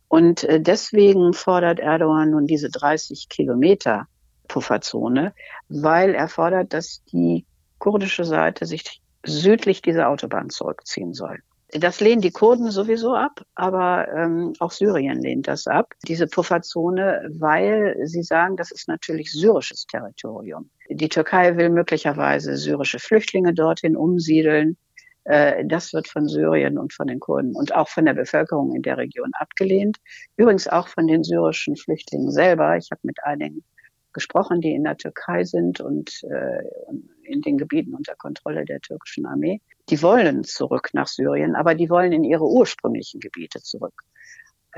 [0.07, 4.07] Und äh, deswegen fordert Erdogan nun diese 30 Kilometer
[4.49, 5.33] Pufferzone,
[5.69, 7.45] weil er fordert, dass die
[7.77, 11.39] kurdische Seite sich südlich dieser Autobahn zurückziehen soll.
[11.71, 17.29] Das lehnen die Kurden sowieso ab, aber ähm, auch Syrien lehnt das ab, diese Pufferzone,
[17.31, 20.71] weil sie sagen, das ist natürlich syrisches Territorium.
[20.89, 24.77] Die Türkei will möglicherweise syrische Flüchtlinge dorthin umsiedeln.
[25.25, 28.81] Äh, das wird von Syrien und von den Kurden und auch von der Bevölkerung in
[28.81, 29.97] der Region abgelehnt.
[30.37, 32.77] Übrigens auch von den syrischen Flüchtlingen selber.
[32.77, 33.63] Ich habe mit einigen
[34.13, 36.63] gesprochen, die in der Türkei sind und äh,
[37.23, 39.61] in den Gebieten unter Kontrolle der türkischen Armee.
[39.89, 44.03] Die wollen zurück nach Syrien, aber die wollen in ihre ursprünglichen Gebiete zurück.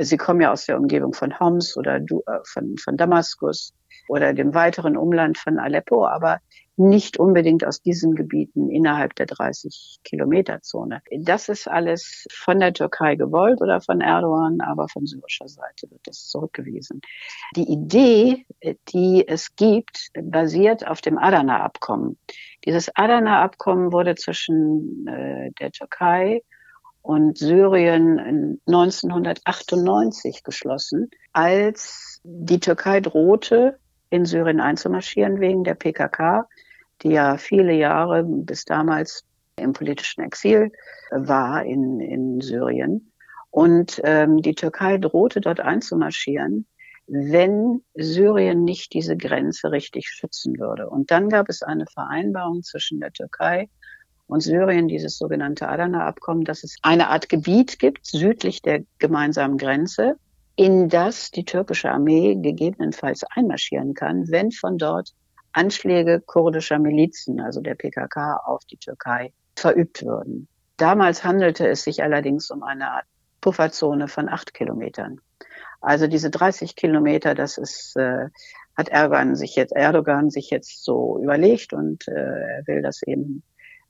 [0.04, 3.74] Sie kommen ja aus der Umgebung von Homs oder äh, von, von Damaskus
[4.08, 6.40] oder dem weiteren Umland von Aleppo, aber
[6.78, 11.02] nicht unbedingt aus diesen Gebieten innerhalb der 30 Kilometer Zone.
[11.20, 16.02] Das ist alles von der Türkei gewollt oder von Erdogan, aber von syrischer Seite wird
[16.06, 17.02] das zurückgewiesen.
[17.56, 18.46] Die Idee,
[18.90, 22.18] die es gibt, basiert auf dem Adana-Abkommen.
[22.66, 26.42] Dieses Adana-Abkommen wurde zwischen äh, der Türkei
[27.02, 36.48] und Syrien 1998 geschlossen, als die Türkei drohte, in Syrien einzumarschieren wegen der PKK,
[37.02, 39.24] die ja viele Jahre bis damals
[39.56, 40.72] im politischen Exil
[41.12, 43.12] war in, in Syrien.
[43.50, 46.68] Und ähm, die Türkei drohte dort einzumarschieren,
[47.08, 50.90] wenn Syrien nicht diese Grenze richtig schützen würde.
[50.90, 53.70] Und dann gab es eine Vereinbarung zwischen der Türkei
[54.32, 60.16] und Syrien, dieses sogenannte Adana-Abkommen, dass es eine Art Gebiet gibt südlich der gemeinsamen Grenze,
[60.56, 65.10] in das die türkische Armee gegebenenfalls einmarschieren kann, wenn von dort
[65.52, 70.48] Anschläge kurdischer Milizen, also der PKK, auf die Türkei verübt würden.
[70.78, 73.06] Damals handelte es sich allerdings um eine Art
[73.42, 75.20] Pufferzone von acht Kilometern.
[75.82, 78.30] Also diese 30 Kilometer, das ist, äh,
[78.78, 83.44] hat Erdogan sich jetzt, Erdogan sich jetzt so überlegt und äh, er will das eben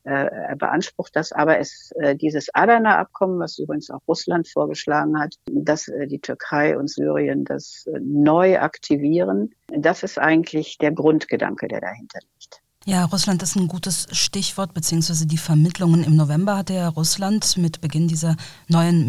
[0.04, 5.88] äh, beansprucht das, aber es, äh, dieses Adana-Abkommen, was übrigens auch Russland vorgeschlagen hat, dass
[5.88, 12.20] äh, die Türkei und Syrien das neu aktivieren, das ist eigentlich der Grundgedanke, der dahinter
[12.20, 12.62] liegt.
[12.86, 16.04] Ja, Russland ist ein gutes Stichwort, beziehungsweise die Vermittlungen.
[16.04, 18.38] Im November hatte ja Russland mit Beginn dieser
[18.70, 19.08] neuen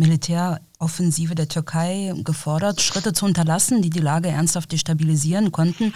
[0.83, 5.95] Militäroffensive der Türkei gefordert, Schritte zu unterlassen, die die Lage ernsthaft destabilisieren konnten.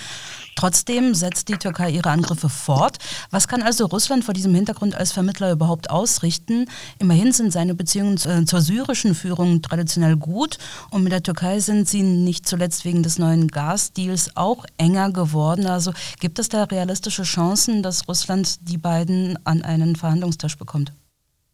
[0.55, 2.99] Trotzdem setzt die Türkei ihre Angriffe fort.
[3.31, 6.66] Was kann also Russland vor diesem Hintergrund als Vermittler überhaupt ausrichten?
[6.99, 10.59] Immerhin sind seine Beziehungen zur syrischen Führung traditionell gut
[10.90, 15.66] und mit der Türkei sind sie nicht zuletzt wegen des neuen Gasdeals auch enger geworden.
[15.66, 20.92] Also gibt es da realistische Chancen, dass Russland die beiden an einen Verhandlungstisch bekommt?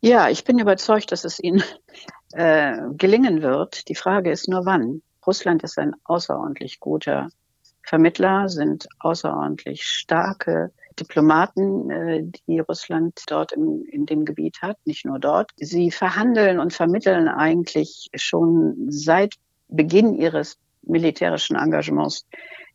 [0.04, 1.62] Ja, ich bin überzeugt, dass es ihnen
[2.32, 3.88] äh, gelingen wird.
[3.88, 5.02] Die Frage ist nur wann.
[5.26, 7.28] Russland ist ein außerordentlich guter
[7.84, 15.04] Vermittler sind außerordentlich starke Diplomaten, äh, die Russland dort im, in dem Gebiet hat, nicht
[15.04, 15.50] nur dort.
[15.56, 19.34] Sie verhandeln und vermitteln eigentlich schon seit
[19.68, 22.26] Beginn ihres militärischen Engagements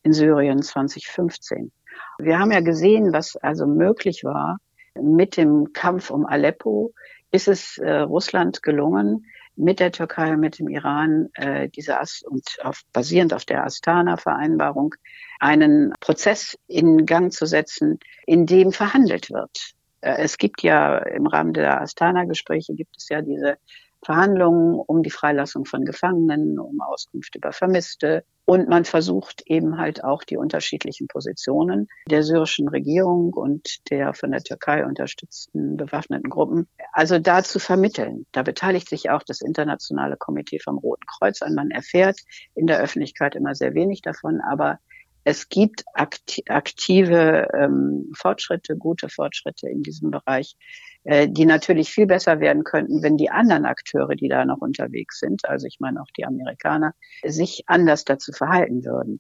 [0.03, 1.71] in Syrien 2015.
[2.19, 4.59] Wir haben ja gesehen, was also möglich war.
[4.99, 6.93] Mit dem Kampf um Aleppo
[7.31, 9.25] ist es äh, Russland gelungen,
[9.57, 14.95] mit der Türkei, mit dem Iran, äh, diese As und auf, basierend auf der Astana-Vereinbarung
[15.39, 19.73] einen Prozess in Gang zu setzen, in dem verhandelt wird.
[20.01, 23.57] Äh, es gibt ja im Rahmen der Astana-Gespräche gibt es ja diese
[24.03, 28.23] Verhandlungen um die Freilassung von Gefangenen, um Auskunft über Vermisste.
[28.45, 34.31] Und man versucht eben halt auch die unterschiedlichen Positionen der syrischen Regierung und der von
[34.31, 38.25] der Türkei unterstützten bewaffneten Gruppen, also da zu vermitteln.
[38.31, 41.55] Da beteiligt sich auch das Internationale Komitee vom Roten Kreuz an.
[41.55, 42.21] Man erfährt
[42.55, 44.79] in der Öffentlichkeit immer sehr wenig davon, aber
[45.27, 50.55] es gibt aktive ähm, Fortschritte, gute Fortschritte in diesem Bereich,
[51.03, 55.19] äh, die natürlich viel besser werden könnten, wenn die anderen Akteure, die da noch unterwegs
[55.19, 56.93] sind, also ich meine auch die Amerikaner,
[57.25, 59.19] sich anders dazu verhalten würden.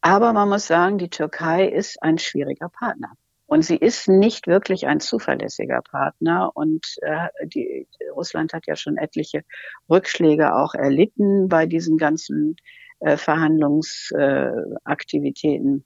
[0.00, 3.14] Aber man muss sagen, die Türkei ist ein schwieriger Partner.
[3.46, 6.52] Und sie ist nicht wirklich ein zuverlässiger Partner.
[6.54, 9.42] Und äh, die, Russland hat ja schon etliche
[9.88, 12.54] Rückschläge auch erlitten bei diesen ganzen
[13.00, 15.84] äh, Verhandlungsaktivitäten.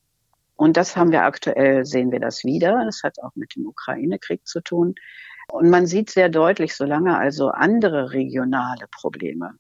[0.57, 2.85] Und das haben wir aktuell, sehen wir das wieder.
[2.85, 4.95] Das hat auch mit dem Ukraine-Krieg zu tun.
[5.51, 9.55] Und man sieht sehr deutlich, solange also andere regionale Probleme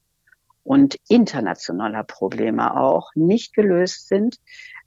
[0.62, 4.38] und internationaler Probleme auch nicht gelöst sind,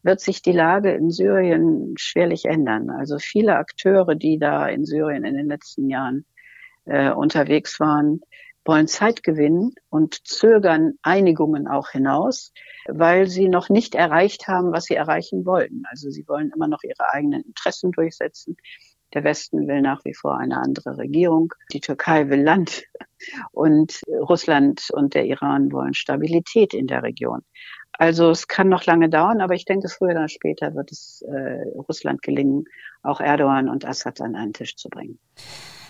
[0.01, 2.89] wird sich die Lage in Syrien schwerlich ändern.
[2.89, 6.25] Also viele Akteure, die da in Syrien in den letzten Jahren
[6.85, 8.21] äh, unterwegs waren,
[8.67, 12.51] wollen Zeit gewinnen und zögern Einigungen auch hinaus,
[12.87, 15.83] weil sie noch nicht erreicht haben, was sie erreichen wollten.
[15.89, 18.57] Also sie wollen immer noch ihre eigenen Interessen durchsetzen.
[19.13, 21.53] Der Westen will nach wie vor eine andere Regierung.
[21.71, 22.83] Die Türkei will Land
[23.51, 27.41] und Russland und der Iran wollen Stabilität in der Region.
[27.93, 31.67] Also es kann noch lange dauern, aber ich denke, früher oder später wird es äh,
[31.87, 32.65] Russland gelingen,
[33.01, 35.19] auch Erdogan und Assad an einen Tisch zu bringen.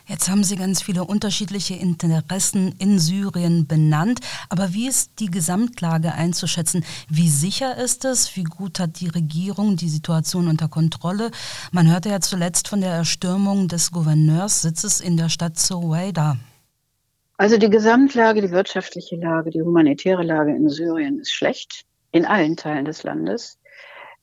[0.08, 4.22] Jetzt haben Sie ganz viele unterschiedliche Interessen in Syrien benannt.
[4.48, 6.86] Aber wie ist die Gesamtlage einzuschätzen?
[7.10, 8.34] Wie sicher ist es?
[8.38, 11.30] Wie gut hat die Regierung die Situation unter Kontrolle?
[11.74, 16.38] Man hörte ja zuletzt von der Erstürmung des Gouverneurssitzes in der Stadt Soweida.
[17.36, 22.56] Also die Gesamtlage, die wirtschaftliche Lage, die humanitäre Lage in Syrien ist schlecht, in allen
[22.56, 23.60] Teilen des Landes.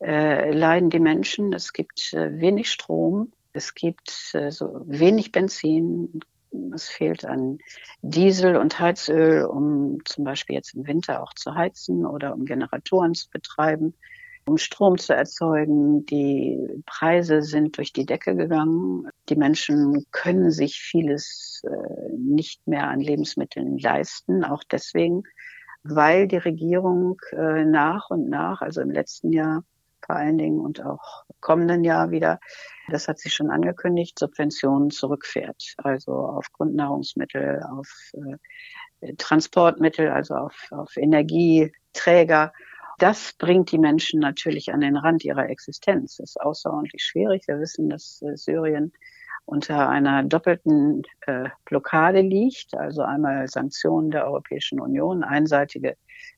[0.02, 6.20] Äh, leiden die Menschen, es gibt äh, wenig Strom, es gibt äh, so wenig Benzin,
[6.72, 7.58] es fehlt an
[8.02, 13.14] Diesel und Heizöl, um zum Beispiel jetzt im Winter auch zu heizen oder um Generatoren
[13.14, 13.94] zu betreiben
[14.46, 16.04] um Strom zu erzeugen.
[16.06, 19.08] Die Preise sind durch die Decke gegangen.
[19.28, 25.22] Die Menschen können sich vieles äh, nicht mehr an Lebensmitteln leisten, auch deswegen,
[25.82, 29.64] weil die Regierung äh, nach und nach, also im letzten Jahr
[30.04, 32.40] vor allen Dingen und auch kommenden Jahr wieder,
[32.88, 35.74] das hat sich schon angekündigt, Subventionen zurückfährt.
[35.78, 37.88] Also auf Grundnahrungsmittel, auf
[39.00, 42.52] äh, Transportmittel, also auf, auf Energieträger
[42.98, 46.16] das bringt die Menschen natürlich an den Rand ihrer Existenz.
[46.16, 47.48] Das ist außerordentlich schwierig.
[47.48, 48.92] Wir wissen, dass äh, Syrien
[49.46, 55.96] unter einer doppelten äh, Blockade liegt, also einmal Sanktionen der Europäischen Union, einseitige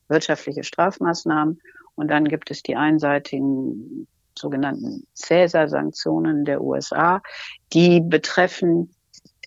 [0.08, 1.60] wirtschaftliche Strafmaßnahmen
[1.96, 4.06] und dann gibt es die einseitigen
[4.38, 7.22] sogenannten Cäsar-Sanktionen der USA,
[7.72, 8.94] die betreffen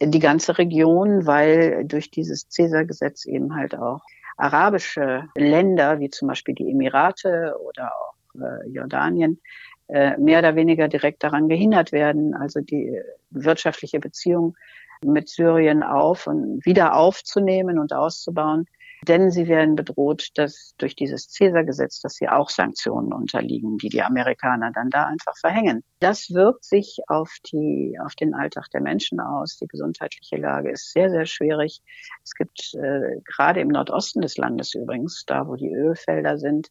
[0.02, 4.02] die ganze Region, weil durch dieses Cäsar-Gesetz eben halt auch
[4.38, 9.40] arabische Länder, wie zum Beispiel die Emirate oder auch äh, Jordanien,
[9.88, 14.56] äh, mehr oder weniger direkt daran gehindert werden, also die wirtschaftliche Beziehung
[15.02, 18.68] mit Syrien auf und wieder aufzunehmen und auszubauen
[19.08, 24.02] denn sie werden bedroht, dass durch dieses Cäsar-Gesetz, dass sie auch Sanktionen unterliegen, die die
[24.02, 25.84] Amerikaner dann da einfach verhängen.
[26.00, 29.58] Das wirkt sich auf die, auf den Alltag der Menschen aus.
[29.58, 31.82] Die gesundheitliche Lage ist sehr, sehr schwierig.
[32.24, 36.70] Es gibt äh, gerade im Nordosten des Landes übrigens, da wo die Ölfelder sind,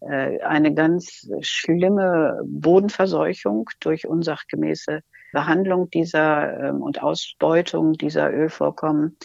[0.00, 5.00] äh, eine ganz schlimme Bodenverseuchung durch unsachgemäße
[5.32, 9.16] Behandlung dieser ähm, und Ausbeutung dieser Ölvorkommen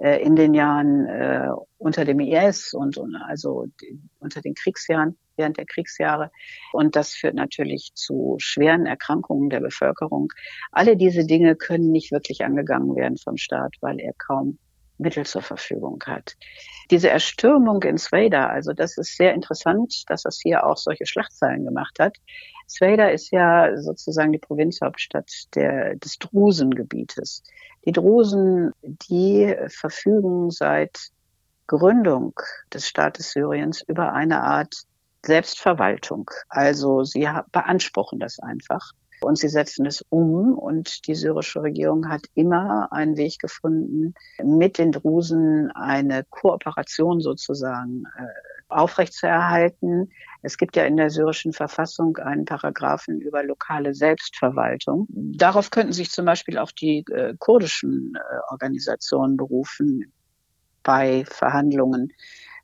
[0.00, 5.18] äh, in den Jahren äh, unter dem IS und, und also die, unter den Kriegsjahren,
[5.36, 6.30] während der Kriegsjahre.
[6.72, 10.32] Und das führt natürlich zu schweren Erkrankungen der Bevölkerung.
[10.72, 14.58] Alle diese Dinge können nicht wirklich angegangen werden vom Staat, weil er kaum
[15.00, 16.36] Mittel zur Verfügung hat.
[16.90, 21.64] Diese Erstürmung in Sveda, also das ist sehr interessant, dass das hier auch solche Schlachtzeilen
[21.64, 22.16] gemacht hat.
[22.68, 27.42] Sveda ist ja sozusagen die Provinzhauptstadt der, des Drusengebietes.
[27.84, 31.10] Die Drusen, die verfügen seit
[31.66, 32.34] Gründung
[32.72, 34.74] des Staates Syriens über eine Art
[35.24, 36.30] Selbstverwaltung.
[36.48, 40.58] Also sie beanspruchen das einfach und sie setzen es um.
[40.58, 48.04] Und die syrische Regierung hat immer einen Weg gefunden, mit den Drusen eine Kooperation sozusagen
[48.18, 50.10] äh, aufrechtzuerhalten.
[50.42, 55.06] Es gibt ja in der syrischen Verfassung einen Paragraphen über lokale Selbstverwaltung.
[55.10, 60.12] Darauf könnten sich zum Beispiel auch die äh, kurdischen äh, Organisationen berufen
[60.82, 62.12] bei Verhandlungen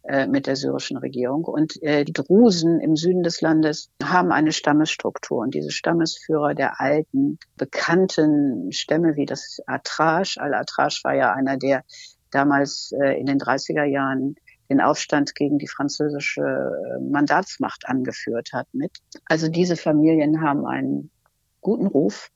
[0.08, 1.44] äh, mit der syrischen Regierung.
[1.44, 5.38] Und äh, die Drusen im Süden des Landes haben eine Stammesstruktur.
[5.38, 11.82] Und diese Stammesführer der alten, bekannten Stämme wie das Atrash, Al-Atrash war ja einer, der
[12.30, 14.36] damals äh, in den 30er Jahren
[14.68, 18.92] den Aufstand gegen die französische äh, Mandatsmacht angeführt hat mit.
[19.26, 21.10] Also diese Familien haben einen
[21.60, 22.30] guten Ruf.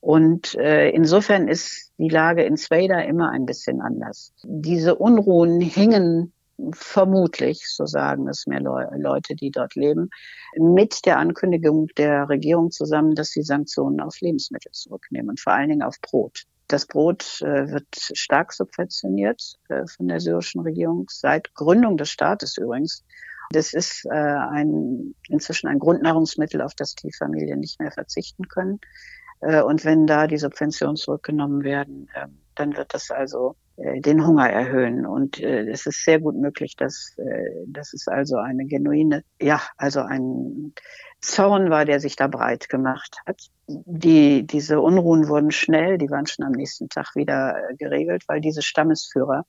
[0.00, 4.34] Und äh, insofern ist die Lage in Sveda immer ein bisschen anders.
[4.42, 6.34] Diese Unruhen hingen
[6.72, 10.10] vermutlich, so sagen es mir Leute, die dort leben,
[10.56, 15.70] mit der Ankündigung der Regierung zusammen, dass sie Sanktionen auf Lebensmittel zurücknehmen und vor allen
[15.70, 16.44] Dingen auf Brot.
[16.68, 22.56] Das Brot äh, wird stark subventioniert äh, von der syrischen Regierung seit Gründung des Staates
[22.56, 23.04] übrigens.
[23.50, 28.80] Das ist äh, ein, inzwischen ein Grundnahrungsmittel, auf das die Familien nicht mehr verzichten können.
[29.40, 35.04] Und wenn da die Subventionen zurückgenommen werden, ähm, dann wird das also den Hunger erhöhen.
[35.06, 39.60] Und äh, es ist sehr gut möglich, dass, äh, dass es also eine genuine, ja,
[39.76, 40.74] also ein
[41.20, 43.40] Zorn war, der sich da breit gemacht hat.
[43.66, 48.40] Die, diese Unruhen wurden schnell, die waren schon am nächsten Tag wieder äh, geregelt, weil
[48.40, 49.44] diese Stammesführer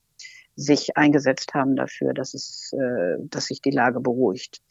[0.55, 4.61] sich eingesetzt haben dafür, dass es, äh, dass sich die Lage beruhigt.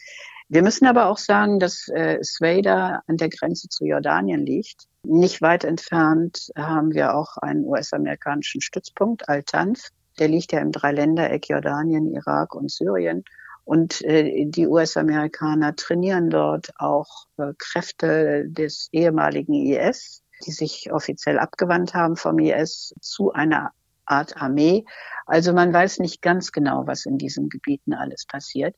[0.49, 4.85] Wir müssen aber auch sagen, dass äh, Sveda an der Grenze zu Jordanien liegt.
[5.05, 9.88] Nicht weit entfernt haben wir auch einen US-amerikanischen Stützpunkt, Al-Tanf.
[10.18, 13.25] Der liegt ja im Dreiländereck Jordanien, Irak und Syrien.
[13.64, 21.38] Und äh, die US-Amerikaner trainieren dort auch äh, Kräfte des ehemaligen IS, die sich offiziell
[21.38, 23.73] abgewandt haben vom IS zu einer
[24.07, 24.85] Art Armee.
[25.27, 28.75] Also man weiß nicht ganz genau, was in diesen Gebieten alles passiert.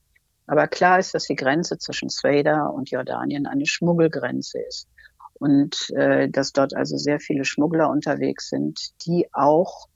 [0.46, 4.88] Aber klar ist, dass die Grenze zwischen Sveda und Jordanien eine Schmuggelgrenze ist.
[5.34, 9.88] Und äh, dass dort also sehr viele Schmuggler unterwegs sind, die auch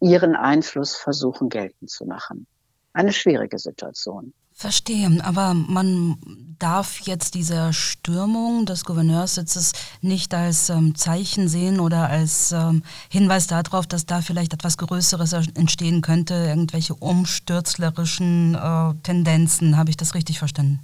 [0.00, 2.46] ihren Einfluss versuchen geltend zu machen.
[2.92, 4.32] Eine schwierige Situation.
[4.60, 6.16] Verstehe, aber man
[6.58, 13.46] darf jetzt diese Stürmung des Gouverneurssitzes nicht als ähm, Zeichen sehen oder als ähm, Hinweis
[13.46, 19.76] darauf, dass da vielleicht etwas Größeres entstehen könnte, irgendwelche umstürzlerischen äh, Tendenzen.
[19.76, 20.80] Habe ich das richtig verstanden?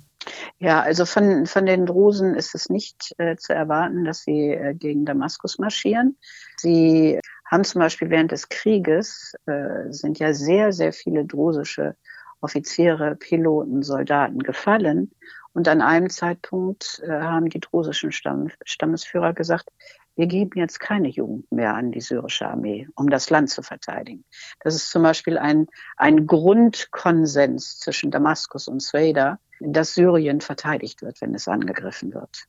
[0.61, 4.73] Ja, also von, von den Drusen ist es nicht äh, zu erwarten, dass sie äh,
[4.75, 6.17] gegen Damaskus marschieren.
[6.59, 11.97] Sie haben zum Beispiel während des Krieges, äh, sind ja sehr, sehr viele drusische
[12.45, 15.11] Offiziere, Piloten, Soldaten gefallen.
[15.55, 19.69] Und an einem Zeitpunkt äh, haben die drusischen Stamm, Stammesführer gesagt,
[20.17, 24.25] wir geben jetzt keine Jugend mehr an die syrische Armee, um das Land zu verteidigen.
[24.61, 25.67] Das ist zum Beispiel ein,
[25.97, 32.45] ein Grundkonsens zwischen Damaskus und Sueda, dass Syrien verteidigt wird, wenn es angegriffen wird.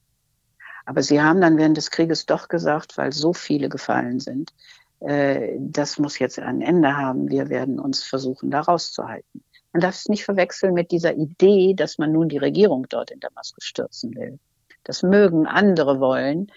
[0.86, 4.52] Aber sie haben dann während des Krieges doch gesagt, weil so viele gefallen sind,
[5.00, 7.30] äh, das muss jetzt ein Ende haben.
[7.30, 9.44] Wir werden uns versuchen, da rauszuhalten.
[9.76, 13.20] Man darf es nicht verwechseln mit dieser Idee, dass man nun die Regierung dort in
[13.20, 14.40] Damaskus stürzen will.
[14.86, 16.50] Das mögen andere wollen,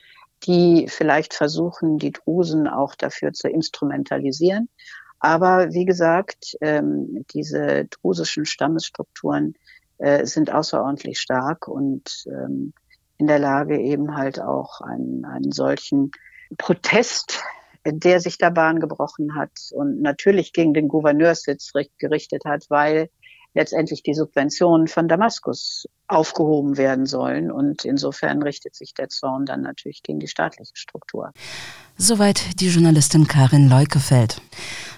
[0.44, 4.68] die vielleicht versuchen, die Drusen auch dafür zu instrumentalisieren.
[5.18, 9.54] Aber wie gesagt, ähm, diese drusischen Stammesstrukturen
[9.96, 12.72] äh, sind außerordentlich stark und ähm,
[13.16, 16.12] in der Lage, eben halt auch einen, einen solchen
[16.56, 17.42] Protest
[17.84, 23.08] der sich da Bahn gebrochen hat und natürlich gegen den Gouverneurssitz gerichtet hat, weil
[23.54, 27.50] letztendlich die Subventionen von Damaskus aufgehoben werden sollen.
[27.50, 31.32] Und insofern richtet sich der Zorn dann natürlich gegen die staatliche Struktur.
[31.96, 34.40] Soweit die Journalistin Karin Leukefeld.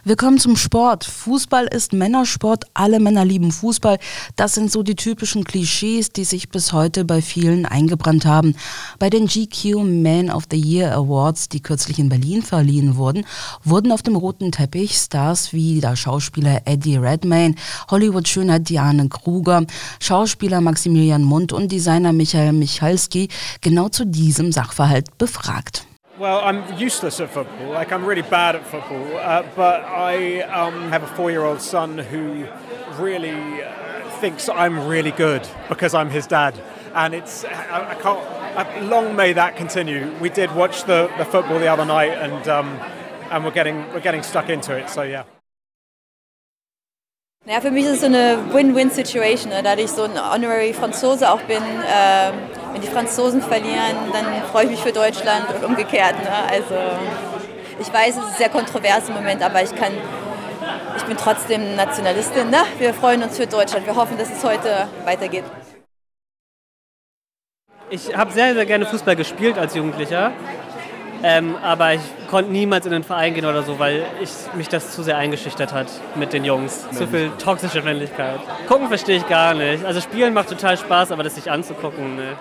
[0.02, 1.04] Wir kommen zum Sport.
[1.04, 2.64] Fußball ist Männersport.
[2.72, 3.98] Alle Männer lieben Fußball.
[4.34, 8.54] Das sind so die typischen Klischees, die sich bis heute bei vielen eingebrannt haben.
[8.98, 13.26] Bei den GQ Man of the Year Awards, die kürzlich in Berlin verliehen wurden,
[13.62, 17.54] wurden auf dem roten Teppich Stars wie der Schauspieler Eddie Redmayne,
[17.90, 19.66] Hollywood-Schönheit Diane Kruger,
[20.00, 23.28] Schauspieler Maximilian Mund und Designer Michael Michalski
[23.60, 25.84] genau zu diesem Sachverhalt befragt.
[26.20, 27.70] Well, I'm useless at football.
[27.70, 29.16] Like, I'm really bad at football.
[29.16, 32.46] Uh, but I um, have a four year old son who
[33.02, 36.60] really uh, thinks I'm really good because I'm his dad.
[36.94, 38.20] And it's, I, I can't,
[38.54, 40.14] I, long may that continue.
[40.20, 42.66] We did watch the, the football the other night and, um,
[43.30, 44.90] and we're, getting, we're getting stuck into it.
[44.90, 45.24] So, yeah.
[47.46, 49.62] Ja, für mich ist es so eine Win-Win-Situation, ne?
[49.62, 51.62] da ich so ein Honorary Franzose auch bin.
[51.62, 52.32] Äh,
[52.72, 56.18] wenn die Franzosen verlieren, dann freue ich mich für Deutschland und umgekehrt.
[56.22, 56.30] Ne?
[56.50, 56.74] Also
[57.80, 59.92] ich weiß, es ist sehr kontrovers im Moment, aber ich kann,
[60.96, 62.50] ich bin trotzdem Nationalistin.
[62.50, 62.58] Ne?
[62.78, 63.86] Wir freuen uns für Deutschland.
[63.86, 65.44] Wir hoffen, dass es heute weitergeht.
[67.88, 70.32] Ich habe sehr, sehr gerne Fußball gespielt als Jugendlicher.
[71.22, 72.00] Ähm, aber ich
[72.30, 75.72] konnte niemals in den Verein gehen oder so, weil ich, mich das zu sehr eingeschüchtert
[75.72, 76.88] hat mit den Jungs.
[76.92, 78.40] Zu viel toxische Männlichkeit.
[78.66, 79.84] Gucken verstehe ich gar nicht.
[79.84, 82.38] Also spielen macht total Spaß, aber das sich anzugucken, ne.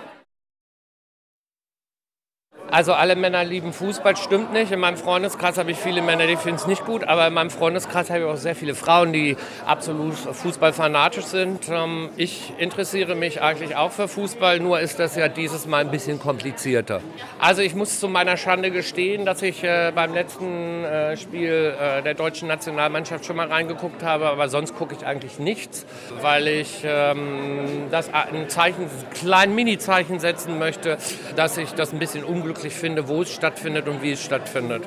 [2.70, 4.70] Also alle Männer lieben Fußball, stimmt nicht.
[4.70, 7.50] In meinem Freundeskreis habe ich viele Männer, die finden es nicht gut, aber in meinem
[7.50, 11.68] Freundeskreis habe ich auch sehr viele Frauen, die absolut fußballfanatisch sind.
[11.68, 15.90] Ähm, ich interessiere mich eigentlich auch für Fußball, nur ist das ja dieses Mal ein
[15.90, 17.00] bisschen komplizierter.
[17.40, 22.02] Also ich muss zu meiner Schande gestehen, dass ich äh, beim letzten äh, Spiel äh,
[22.02, 25.86] der deutschen Nationalmannschaft schon mal reingeguckt habe, aber sonst gucke ich eigentlich nichts,
[26.20, 30.98] weil ich ähm, das ein Zeichen, ein kleines Mini-Zeichen setzen möchte,
[31.34, 34.86] dass ich das ein bisschen unglücklich wirklich finde, wo es stattfindet und wie es stattfindet.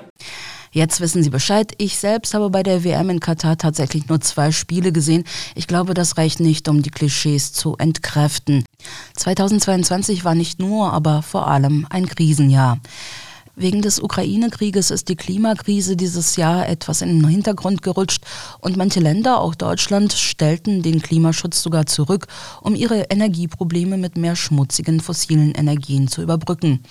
[0.71, 1.71] Jetzt wissen Sie Bescheid.
[1.79, 5.23] Ich selbst habe bei der WM in Katar tatsächlich nur zwei Spiele gesehen.
[5.55, 8.63] Ich glaube, das reicht nicht, um die Klischees zu entkräften.
[9.15, 12.79] 2022 war nicht nur, aber vor allem ein Krisenjahr.
[13.55, 18.23] Wegen des Ukraine-Krieges ist die Klimakrise dieses Jahr etwas in den Hintergrund gerutscht
[18.59, 22.25] und manche Länder, auch Deutschland, stellten den Klimaschutz sogar zurück,
[22.61, 26.81] um ihre Energieprobleme mit mehr schmutzigen fossilen Energien zu überbrücken.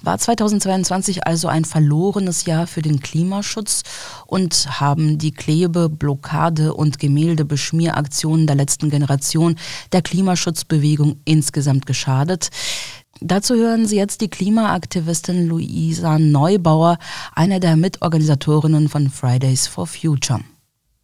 [0.00, 3.82] War 2022 also ein verlorenes Jahr für den Klimaschutz
[4.26, 9.56] und haben die Klebe-, Blockade- und Gemäldebeschmieraktionen der letzten Generation
[9.92, 12.48] der Klimaschutzbewegung insgesamt geschadet?
[13.20, 16.98] Dazu hören Sie jetzt die Klimaaktivistin Luisa Neubauer,
[17.34, 20.40] eine der Mitorganisatorinnen von Fridays for Future.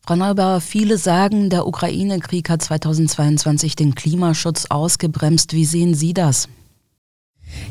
[0.05, 5.53] Frau Neubauer, viele sagen, der Ukraine-Krieg hat 2022 den Klimaschutz ausgebremst.
[5.55, 6.49] Wie sehen Sie das?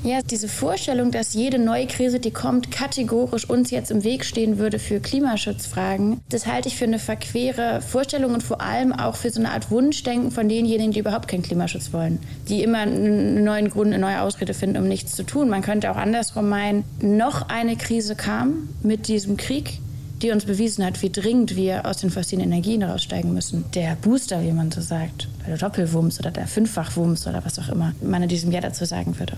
[0.04, 4.58] Ja, diese Vorstellung, dass jede neue Krise, die kommt, kategorisch uns jetzt im Weg stehen
[4.58, 9.30] würde für Klimaschutzfragen, das halte ich für eine verquere Vorstellung und vor allem auch für
[9.30, 12.20] so eine Art Wunschdenken von denjenigen, die überhaupt keinen Klimaschutz wollen,
[12.50, 15.50] die immer einen neuen Grund, eine neue Ausrede finden, um nichts zu tun.
[15.50, 19.80] Man könnte auch andersrum meinen, noch eine Krise kam mit diesem Krieg
[20.22, 23.66] die uns bewiesen hat, wie dringend wir aus den fossilen Energien raussteigen müssen.
[23.74, 27.94] Der Booster, wie man so sagt, der Doppelwumms oder der Fünffachwumms oder was auch immer
[28.02, 29.38] man in diesem Jahr dazu sagen würde.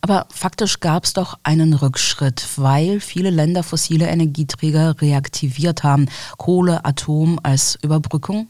[0.00, 6.08] Aber faktisch gab es doch einen Rückschritt, weil viele Länder fossile Energieträger reaktiviert haben.
[6.36, 8.48] Kohle, Atom als Überbrückung.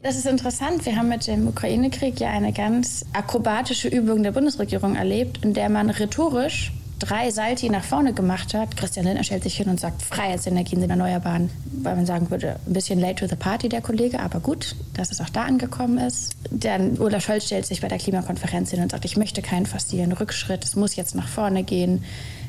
[0.00, 0.86] Das ist interessant.
[0.86, 5.68] Wir haben mit dem Ukraine-Krieg ja eine ganz akrobatische Übung der Bundesregierung erlebt, in der
[5.68, 8.76] man rhetorisch drei Salti nach vorne gemacht hat.
[8.76, 11.50] Christian Lindner stellt sich hin und sagt, Freiheitsenergien sind erneuerbaren.
[11.82, 15.10] Weil man sagen würde, ein bisschen late to the party, der Kollege, aber gut, dass
[15.10, 16.36] es auch da angekommen ist.
[16.50, 20.12] Dann Olaf Scholz stellt sich bei der Klimakonferenz hin und sagt, ich möchte keinen fossilen
[20.12, 22.04] Rückschritt, es muss jetzt nach vorne gehen.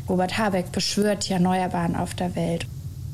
[0.08, 2.66] Robert Habeck beschwört die Erneuerbaren auf der Welt.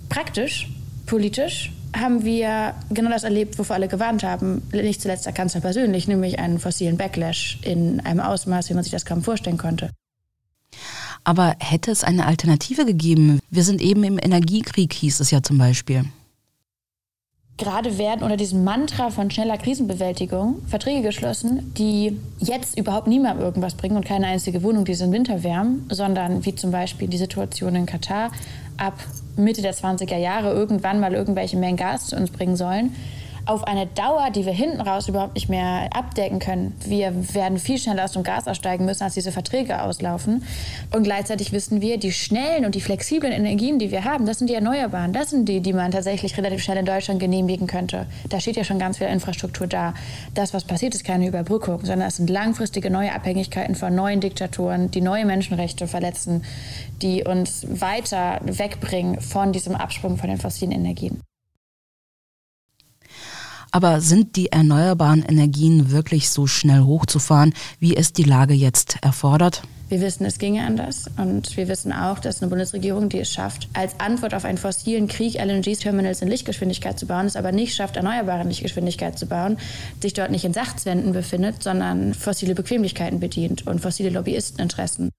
[0.07, 0.69] Praktisch,
[1.05, 4.61] politisch haben wir genau das erlebt, wovor alle gewarnt haben.
[4.71, 8.91] Nicht zuletzt der Kanzler persönlich, nämlich einen fossilen Backlash in einem Ausmaß, wie man sich
[8.91, 9.89] das kaum vorstellen konnte.
[11.25, 13.39] Aber hätte es eine Alternative gegeben?
[13.49, 16.05] Wir sind eben im Energiekrieg, hieß es ja zum Beispiel.
[17.57, 23.75] Gerade werden unter diesem Mantra von schneller Krisenbewältigung Verträge geschlossen, die jetzt überhaupt niemandem irgendwas
[23.75, 27.85] bringen und keine einzige Wohnung diesen Winter wärmen, sondern wie zum Beispiel die Situation in
[27.85, 28.31] Katar
[28.77, 28.99] ab
[29.37, 32.93] Mitte der 20er Jahre irgendwann mal irgendwelche Mengen Gas zu uns bringen sollen
[33.45, 36.75] auf eine Dauer, die wir hinten raus überhaupt nicht mehr abdecken können.
[36.85, 40.43] Wir werden viel schneller aus dem Gas aussteigen müssen, als diese Verträge auslaufen.
[40.91, 44.49] Und gleichzeitig wissen wir, die schnellen und die flexiblen Energien, die wir haben, das sind
[44.49, 45.13] die Erneuerbaren.
[45.13, 48.07] Das sind die, die man tatsächlich relativ schnell in Deutschland genehmigen könnte.
[48.29, 49.93] Da steht ja schon ganz viel Infrastruktur da.
[50.33, 54.89] Das, was passiert, ist keine Überbrückung, sondern es sind langfristige neue Abhängigkeiten von neuen Diktaturen,
[54.89, 56.43] die neue Menschenrechte verletzen,
[57.01, 61.21] die uns weiter wegbringen von diesem Absprung von den fossilen Energien.
[63.75, 69.63] Aber sind die erneuerbaren Energien wirklich so schnell hochzufahren, wie es die Lage jetzt erfordert?
[69.89, 71.07] Wir wissen, es ginge anders.
[71.17, 75.09] Und wir wissen auch, dass eine Bundesregierung, die es schafft, als Antwort auf einen fossilen
[75.09, 79.57] Krieg LNG-Terminals in Lichtgeschwindigkeit zu bauen, es aber nicht schafft, erneuerbare in Lichtgeschwindigkeit zu bauen,
[80.01, 85.09] sich dort nicht in Sachzwänden befindet, sondern fossile Bequemlichkeiten bedient und fossile Lobbyisteninteressen.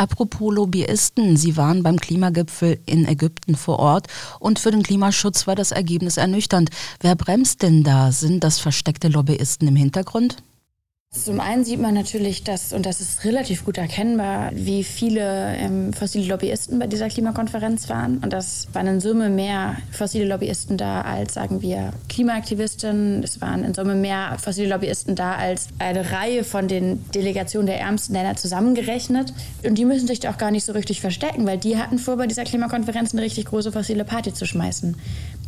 [0.00, 4.06] Apropos Lobbyisten, Sie waren beim Klimagipfel in Ägypten vor Ort
[4.38, 6.70] und für den Klimaschutz war das Ergebnis ernüchternd.
[7.00, 8.10] Wer bremst denn da?
[8.10, 10.38] Sind das versteckte Lobbyisten im Hintergrund?
[11.12, 15.92] Zum einen sieht man natürlich, dass, und das ist relativ gut erkennbar, wie viele ähm,
[15.92, 18.18] fossile Lobbyisten bei dieser Klimakonferenz waren.
[18.18, 23.24] Und das waren in Summe mehr fossile Lobbyisten da als, sagen wir, Klimaaktivisten.
[23.24, 27.80] Es waren in Summe mehr fossile Lobbyisten da als eine Reihe von den Delegationen der
[27.80, 29.34] ärmsten Länder zusammengerechnet.
[29.64, 32.28] Und die müssen sich auch gar nicht so richtig verstecken, weil die hatten vor, bei
[32.28, 34.96] dieser Klimakonferenz eine richtig große fossile Party zu schmeißen.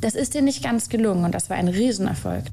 [0.00, 2.46] Das ist denen nicht ganz gelungen und das war ein Riesenerfolg.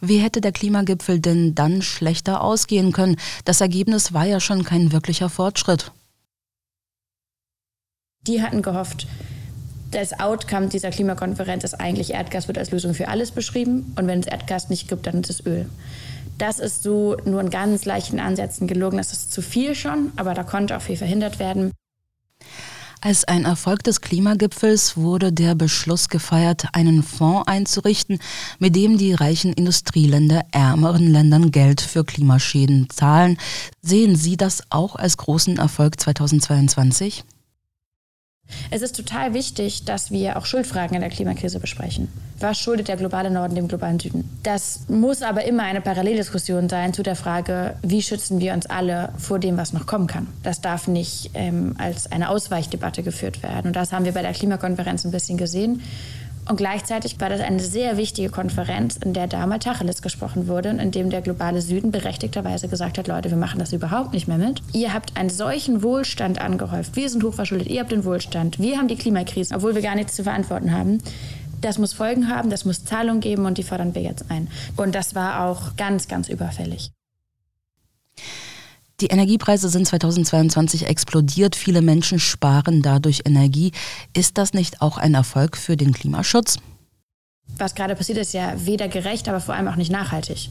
[0.00, 3.16] Wie hätte der Klimagipfel denn dann schlechter ausgehen können?
[3.44, 5.92] Das Ergebnis war ja schon kein wirklicher Fortschritt.
[8.26, 9.06] Die hatten gehofft,
[9.90, 13.92] das Outcome dieser Klimakonferenz ist eigentlich, Erdgas wird als Lösung für alles beschrieben.
[13.98, 15.68] Und wenn es Erdgas nicht gibt, dann ist es Öl.
[16.38, 18.98] Das ist so nur in ganz leichten Ansätzen gelungen.
[18.98, 21.72] Das ist zu viel schon, aber da konnte auch viel verhindert werden.
[23.02, 28.18] Als ein Erfolg des Klimagipfels wurde der Beschluss gefeiert, einen Fonds einzurichten,
[28.58, 33.38] mit dem die reichen Industrieländer ärmeren Ländern Geld für Klimaschäden zahlen.
[33.80, 37.24] Sehen Sie das auch als großen Erfolg 2022?
[38.70, 42.08] Es ist total wichtig, dass wir auch Schuldfragen in der Klimakrise besprechen.
[42.38, 44.28] Was schuldet der globale Norden dem globalen Süden?
[44.42, 49.10] Das muss aber immer eine Paralleldiskussion sein zu der Frage, wie schützen wir uns alle
[49.18, 50.26] vor dem, was noch kommen kann.
[50.42, 53.68] Das darf nicht ähm, als eine Ausweichdebatte geführt werden.
[53.68, 55.82] Und das haben wir bei der Klimakonferenz ein bisschen gesehen.
[56.50, 60.70] Und gleichzeitig war das eine sehr wichtige Konferenz, in der da mal Tacheles gesprochen wurde
[60.70, 64.26] und in dem der globale Süden berechtigterweise gesagt hat, Leute, wir machen das überhaupt nicht
[64.26, 64.60] mehr mit.
[64.72, 66.96] Ihr habt einen solchen Wohlstand angehäuft.
[66.96, 68.58] Wir sind hochverschuldet, ihr habt den Wohlstand.
[68.58, 70.98] Wir haben die Klimakrise, obwohl wir gar nichts zu verantworten haben.
[71.60, 74.48] Das muss Folgen haben, das muss Zahlungen geben und die fordern wir jetzt ein.
[74.76, 76.90] Und das war auch ganz, ganz überfällig.
[79.00, 81.56] Die Energiepreise sind 2022 explodiert.
[81.56, 83.72] Viele Menschen sparen dadurch Energie.
[84.14, 86.58] Ist das nicht auch ein Erfolg für den Klimaschutz?
[87.56, 90.50] Was gerade passiert, ist ja weder gerecht, aber vor allem auch nicht nachhaltig.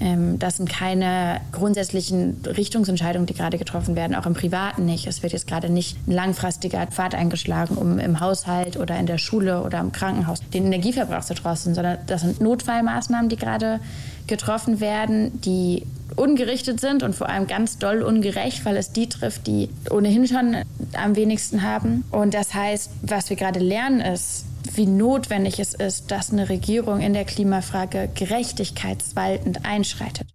[0.00, 5.06] Ähm, das sind keine grundsätzlichen Richtungsentscheidungen, die gerade getroffen werden, auch im Privaten nicht.
[5.06, 9.18] Es wird jetzt gerade nicht ein langfristiger Pfad eingeschlagen, um im Haushalt oder in der
[9.18, 13.80] Schule oder im Krankenhaus den Energieverbrauch zu drosseln, sondern das sind Notfallmaßnahmen, die gerade
[14.26, 15.86] getroffen werden, die
[16.16, 20.56] ungerichtet sind und vor allem ganz doll ungerecht, weil es die trifft, die ohnehin schon
[20.94, 22.04] am wenigsten haben.
[22.10, 24.44] Und das heißt, was wir gerade lernen ist,
[24.74, 30.26] wie notwendig es ist, dass eine Regierung in der Klimafrage gerechtigkeitswaltend einschreitet.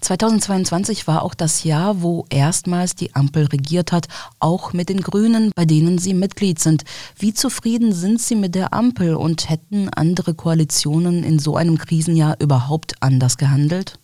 [0.00, 4.06] 2022 war auch das Jahr, wo erstmals die Ampel regiert hat,
[4.38, 6.84] auch mit den Grünen, bei denen Sie Mitglied sind.
[7.16, 12.36] Wie zufrieden sind Sie mit der Ampel und hätten andere Koalitionen in so einem Krisenjahr
[12.40, 13.98] überhaupt anders gehandelt?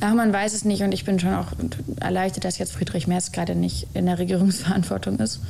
[0.00, 1.48] Ach, man weiß es nicht und ich bin schon auch
[2.00, 5.40] erleichtert, dass jetzt Friedrich Merz gerade nicht in der Regierungsverantwortung ist.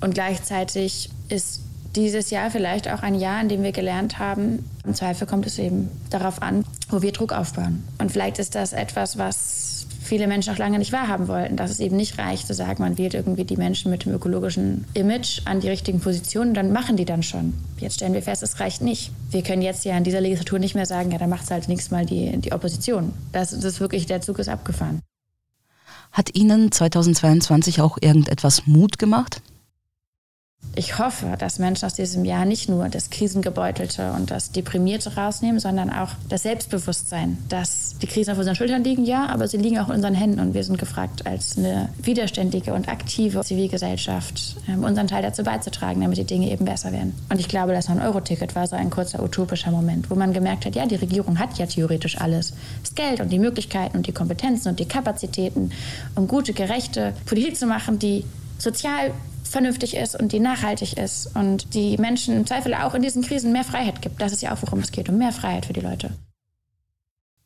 [0.00, 1.60] Und gleichzeitig ist
[1.94, 5.58] dieses Jahr vielleicht auch ein Jahr, in dem wir gelernt haben, im Zweifel kommt es
[5.58, 7.84] eben darauf an, wo wir Druck aufbauen.
[7.98, 11.80] Und vielleicht ist das etwas, was viele Menschen auch lange nicht wahrhaben wollten, dass es
[11.80, 15.60] eben nicht reicht zu sagen, man wählt irgendwie die Menschen mit dem ökologischen Image an
[15.60, 17.54] die richtigen Positionen, dann machen die dann schon.
[17.78, 19.10] Jetzt stellen wir fest, es reicht nicht.
[19.30, 21.68] Wir können jetzt ja in dieser Legislatur nicht mehr sagen, ja, dann macht es halt
[21.68, 23.12] nächstes Mal die, die Opposition.
[23.32, 25.00] Das, das ist wirklich, der Zug ist abgefahren.
[26.12, 29.42] Hat Ihnen 2022 auch irgendetwas Mut gemacht?
[30.78, 35.58] Ich hoffe, dass Menschen aus diesem Jahr nicht nur das Krisengebeutelte und das Deprimierte rausnehmen,
[35.58, 39.78] sondern auch das Selbstbewusstsein, dass die Krisen auf unseren Schultern liegen, ja, aber sie liegen
[39.78, 44.84] auch in unseren Händen und wir sind gefragt, als eine widerständige und aktive Zivilgesellschaft ähm,
[44.84, 47.14] unseren Teil dazu beizutragen, damit die Dinge eben besser werden.
[47.30, 50.76] Und ich glaube, das 9-Euro-Ticket war so ein kurzer utopischer Moment, wo man gemerkt hat,
[50.76, 52.52] ja, die Regierung hat ja theoretisch alles.
[52.82, 55.70] Das Geld und die Möglichkeiten und die Kompetenzen und die Kapazitäten,
[56.16, 58.26] um gute, gerechte Politik zu machen, die
[58.58, 59.12] sozial
[59.50, 63.52] vernünftig ist und die nachhaltig ist und die Menschen im Zweifel auch in diesen Krisen
[63.52, 64.20] mehr Freiheit gibt.
[64.20, 66.10] Das ist ja auch, worum es geht, um mehr Freiheit für die Leute.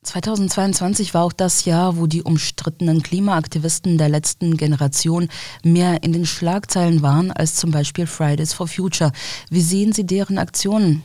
[0.03, 5.29] 2022 war auch das Jahr, wo die umstrittenen Klimaaktivisten der letzten Generation
[5.63, 9.13] mehr in den Schlagzeilen waren als zum Beispiel Fridays for Future.
[9.51, 11.03] Wie sehen Sie deren Aktionen?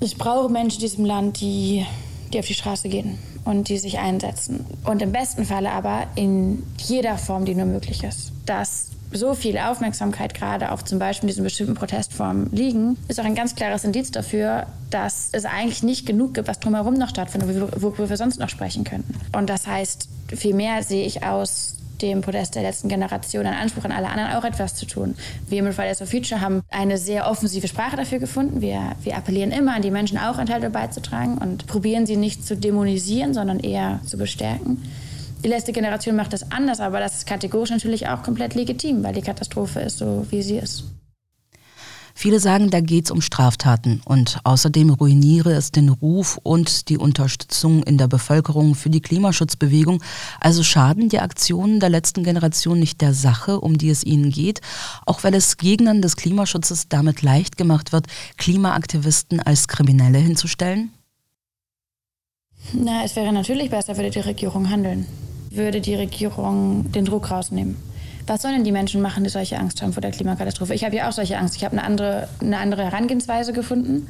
[0.00, 1.84] Ich brauche Menschen in diesem Land, die,
[2.32, 4.64] die auf die Straße gehen und die sich einsetzen.
[4.84, 8.32] Und im besten Falle aber in jeder Form, die nur möglich ist.
[8.46, 13.34] Dass so viel Aufmerksamkeit gerade auf zum Beispiel diesen bestimmten Protestformen liegen, ist auch ein
[13.34, 18.08] ganz klares Indiz dafür, dass es eigentlich nicht genug gibt, was drumherum noch stattfindet, worüber
[18.08, 19.14] wir sonst noch sprechen könnten.
[19.36, 23.84] Und das heißt, viel mehr sehe ich aus dem Podest der letzten Generation einen Anspruch
[23.84, 25.14] an alle anderen auch etwas zu tun.
[25.48, 28.60] Wir mit Fridays for Future haben eine sehr offensive Sprache dafür gefunden.
[28.60, 32.56] Wir, wir appellieren immer an die Menschen auch Teil beizutragen und probieren sie nicht zu
[32.56, 34.82] dämonisieren, sondern eher zu bestärken.
[35.44, 39.12] Die letzte Generation macht das anders, aber das ist kategorisch natürlich auch komplett legitim, weil
[39.12, 40.84] die Katastrophe ist so, wie sie ist.
[42.16, 46.96] Viele sagen, da geht es um Straftaten und außerdem ruiniere es den Ruf und die
[46.96, 50.00] Unterstützung in der Bevölkerung für die Klimaschutzbewegung.
[50.40, 54.60] Also schaden die Aktionen der letzten Generation nicht der Sache, um die es ihnen geht,
[55.06, 58.06] auch weil es Gegnern des Klimaschutzes damit leicht gemacht wird,
[58.36, 60.92] Klimaaktivisten als Kriminelle hinzustellen?
[62.72, 65.06] Na, es wäre natürlich besser, würde die Regierung handeln.
[65.50, 67.76] Würde die Regierung den Druck rausnehmen.
[68.26, 70.74] Was sollen denn die Menschen machen, die solche Angst haben vor der Klimakatastrophe?
[70.74, 71.56] Ich habe ja auch solche Angst.
[71.56, 74.08] Ich habe eine andere, eine andere Herangehensweise gefunden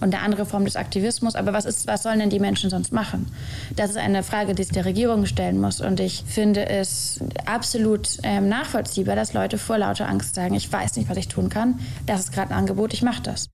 [0.00, 1.34] und eine andere Form des Aktivismus.
[1.34, 3.30] Aber was, ist, was sollen denn die Menschen sonst machen?
[3.76, 5.82] Das ist eine Frage, die sich der Regierung stellen muss.
[5.82, 10.96] Und ich finde es absolut ähm, nachvollziehbar, dass Leute vor lauter Angst sagen, ich weiß
[10.96, 11.80] nicht, was ich tun kann.
[12.06, 13.48] Das ist gerade ein Angebot, ich mache das.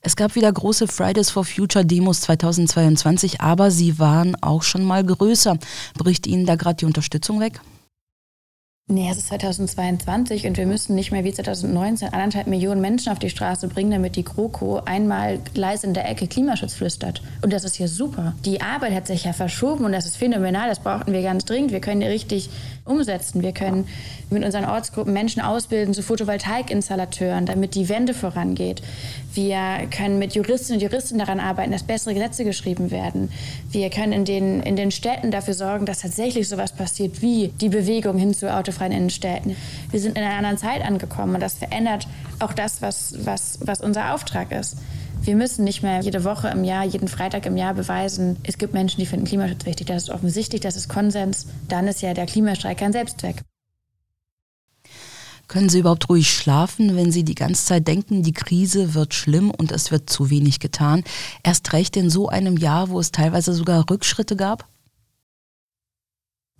[0.00, 5.04] Es gab wieder große Fridays for Future Demos 2022, aber sie waren auch schon mal
[5.04, 5.58] größer.
[5.96, 7.60] Bricht Ihnen da gerade die Unterstützung weg?
[8.88, 13.20] Nee, es ist 2022 und wir müssen nicht mehr wie 2019 anderthalb Millionen Menschen auf
[13.20, 17.22] die Straße bringen, damit die GroKo einmal leise in der Ecke Klimaschutz flüstert.
[17.42, 18.34] Und das ist ja super.
[18.44, 20.68] Die Arbeit hat sich ja verschoben und das ist phänomenal.
[20.68, 21.70] Das brauchten wir ganz dringend.
[21.70, 22.50] Wir können die richtig
[22.84, 23.42] umsetzen.
[23.42, 23.86] Wir können
[24.30, 28.82] mit unseren Ortsgruppen Menschen ausbilden zu Photovoltaikinstallateuren, damit die Wende vorangeht.
[29.34, 33.30] Wir können mit Juristinnen und Juristen daran arbeiten, dass bessere Gesetze geschrieben werden.
[33.70, 37.68] Wir können in den, in den Städten dafür sorgen, dass tatsächlich sowas passiert wie die
[37.68, 39.56] Bewegung hin zu autofreien Innenstädten.
[39.90, 42.06] Wir sind in einer anderen Zeit angekommen und das verändert
[42.38, 44.76] auch das, was, was, was unser Auftrag ist.
[45.22, 48.74] Wir müssen nicht mehr jede Woche im Jahr, jeden Freitag im Jahr beweisen, es gibt
[48.74, 49.86] Menschen, die finden Klimaschutz wichtig.
[49.86, 51.46] Das ist offensichtlich, das ist Konsens.
[51.68, 53.42] Dann ist ja der Klimastreik kein Selbstzweck.
[55.46, 59.50] Können Sie überhaupt ruhig schlafen, wenn Sie die ganze Zeit denken, die Krise wird schlimm
[59.50, 61.04] und es wird zu wenig getan?
[61.44, 64.71] Erst recht in so einem Jahr, wo es teilweise sogar Rückschritte gab?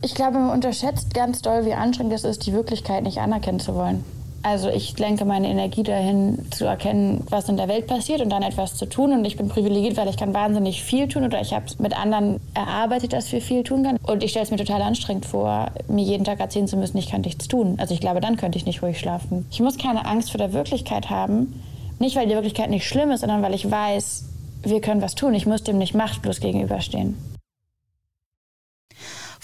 [0.05, 3.77] Ich glaube, man unterschätzt ganz doll, wie anstrengend es ist, die Wirklichkeit nicht anerkennen zu
[3.77, 4.05] wollen.
[4.43, 8.43] Also ich lenke meine Energie dahin, zu erkennen, was in der Welt passiert und dann
[8.43, 9.13] etwas zu tun.
[9.13, 12.41] Und ich bin privilegiert, weil ich kann wahnsinnig viel tun oder ich habe mit anderen
[12.53, 13.99] erarbeitet, dass wir viel tun können.
[14.03, 17.09] Und ich stelle es mir total anstrengend vor, mir jeden Tag erzählen zu müssen, ich
[17.09, 17.77] kann nichts tun.
[17.79, 19.47] Also ich glaube, dann könnte ich nicht ruhig schlafen.
[19.53, 21.61] Ich muss keine Angst vor der Wirklichkeit haben.
[22.01, 24.25] Nicht, weil die Wirklichkeit nicht schlimm ist, sondern weil ich weiß,
[24.65, 25.35] wir können was tun.
[25.35, 27.17] Ich muss dem nicht machtlos gegenüberstehen.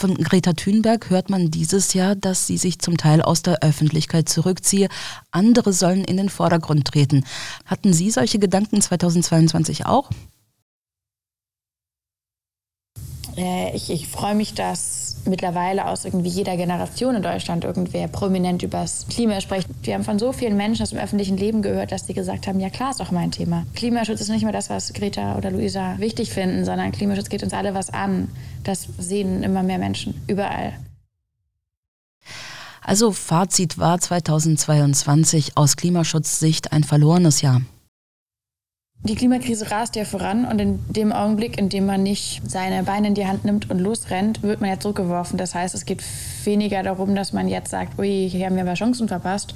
[0.01, 4.29] Von Greta Thunberg hört man dieses Jahr, dass sie sich zum Teil aus der Öffentlichkeit
[4.29, 4.87] zurückziehe.
[5.33, 7.25] Andere sollen in den Vordergrund treten.
[7.67, 10.11] Hatten Sie solche Gedanken 2022 auch?
[13.39, 18.63] Äh, ich, ich freue mich, dass mittlerweile aus irgendwie jeder Generation in Deutschland irgendwer prominent
[18.63, 19.69] über das Klima spricht.
[19.83, 22.59] Wir haben von so vielen Menschen aus dem öffentlichen Leben gehört, dass die gesagt haben,
[22.61, 23.65] ja klar, ist auch mein Thema.
[23.75, 27.53] Klimaschutz ist nicht mehr das, was Greta oder Luisa wichtig finden, sondern Klimaschutz geht uns
[27.53, 28.29] alle was an.
[28.65, 30.73] Das sehen immer mehr Menschen überall.
[32.83, 37.61] Also Fazit war 2022 aus Klimaschutzsicht ein verlorenes Jahr.
[39.05, 43.09] Die Klimakrise rast ja voran und in dem Augenblick, in dem man nicht seine Beine
[43.09, 45.39] in die Hand nimmt und losrennt, wird man ja zurückgeworfen.
[45.39, 46.03] Das heißt, es geht
[46.45, 49.55] weniger darum, dass man jetzt sagt, ui, hier haben wir aber Chancen verpasst.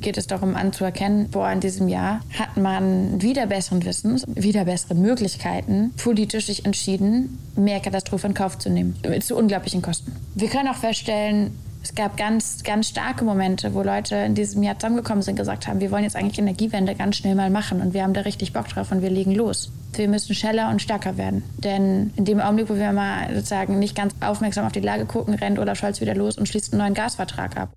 [0.00, 4.94] Geht es darum anzuerkennen, boah, in diesem Jahr hat man wieder besseren Wissens, wieder bessere
[4.94, 10.16] Möglichkeiten, politisch sich entschieden, mehr Katastrophe in Kauf zu nehmen, zu unglaublichen Kosten.
[10.34, 11.52] Wir können auch feststellen,
[11.82, 15.66] es gab ganz, ganz starke Momente, wo Leute in diesem Jahr zusammengekommen sind und gesagt
[15.66, 18.52] haben, wir wollen jetzt eigentlich Energiewende ganz schnell mal machen und wir haben da richtig
[18.52, 19.70] Bock drauf und wir legen los.
[19.94, 21.42] Wir müssen schneller und stärker werden.
[21.58, 25.34] Denn in dem Augenblick, wo wir mal sozusagen nicht ganz aufmerksam auf die Lage gucken,
[25.34, 27.72] rennt Olaf Scholz wieder los und schließt einen neuen Gasvertrag ab.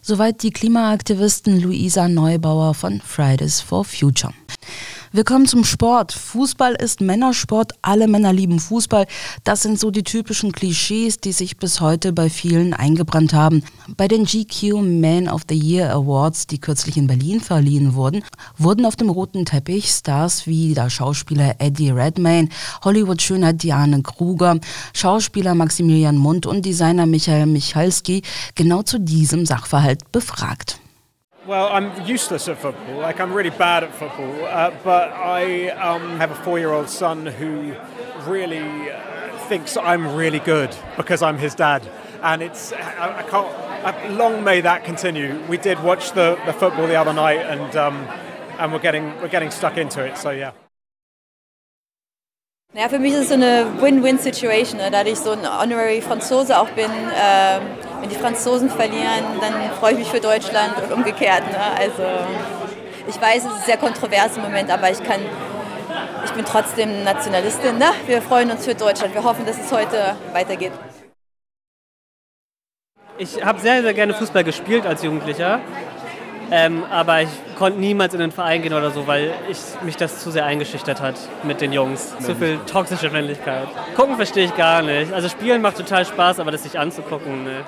[0.00, 4.32] Soweit die Klimaaktivistin Luisa Neubauer von Fridays for Future.
[5.10, 6.12] Wir kommen zum Sport.
[6.12, 7.72] Fußball ist Männersport.
[7.80, 9.06] Alle Männer lieben Fußball.
[9.42, 13.62] Das sind so die typischen Klischees, die sich bis heute bei vielen eingebrannt haben.
[13.96, 18.22] Bei den GQ Man of the Year Awards, die kürzlich in Berlin verliehen wurden,
[18.58, 22.50] wurden auf dem roten Teppich Stars wie der Schauspieler Eddie Redmayne,
[22.84, 24.58] Hollywood-Schönheit Diane Kruger,
[24.92, 28.22] Schauspieler Maximilian Mund und Designer Michael Michalski
[28.54, 30.80] genau zu diesem Sachverhalt befragt.
[31.48, 32.98] Well, I'm useless at football.
[32.98, 34.44] Like, I'm really bad at football.
[34.44, 37.74] Uh, but I um, have a four year old son who
[38.30, 41.88] really uh, thinks I'm really good because I'm his dad.
[42.22, 43.48] And it's, I, I can't,
[43.82, 45.42] I, long may that continue.
[45.48, 47.94] We did watch the, the football the other night and, um,
[48.58, 50.18] and we're, getting, we're getting stuck into it.
[50.18, 50.52] So, yeah.
[52.74, 54.90] Ja, für mich ist es so eine Win-Win-Situation, ne?
[54.90, 56.90] da ich so ein Honorary Franzose auch bin.
[56.90, 57.60] Äh,
[58.00, 61.46] wenn die Franzosen verlieren, dann freue ich mich für Deutschland und umgekehrt.
[61.50, 61.58] Ne?
[61.78, 62.02] Also
[63.08, 65.20] ich weiß, es ist sehr kontrovers im Moment, aber ich kann,
[66.24, 67.78] ich bin trotzdem Nationalistin.
[67.78, 67.86] Ne?
[68.06, 69.14] Wir freuen uns für Deutschland.
[69.14, 70.72] Wir hoffen, dass es heute weitergeht.
[73.16, 75.60] Ich habe sehr, sehr gerne Fußball gespielt als Jugendlicher.
[76.50, 77.28] Ähm, aber ich
[77.58, 81.00] konnte niemals in den Verein gehen oder so, weil ich, mich das zu sehr eingeschüchtert
[81.00, 82.16] hat mit den Jungs.
[82.20, 83.68] Zu viel toxische Männlichkeit.
[83.94, 85.12] Gucken verstehe ich gar nicht.
[85.12, 87.66] Also spielen macht total Spaß, aber das sich anzugucken, ne.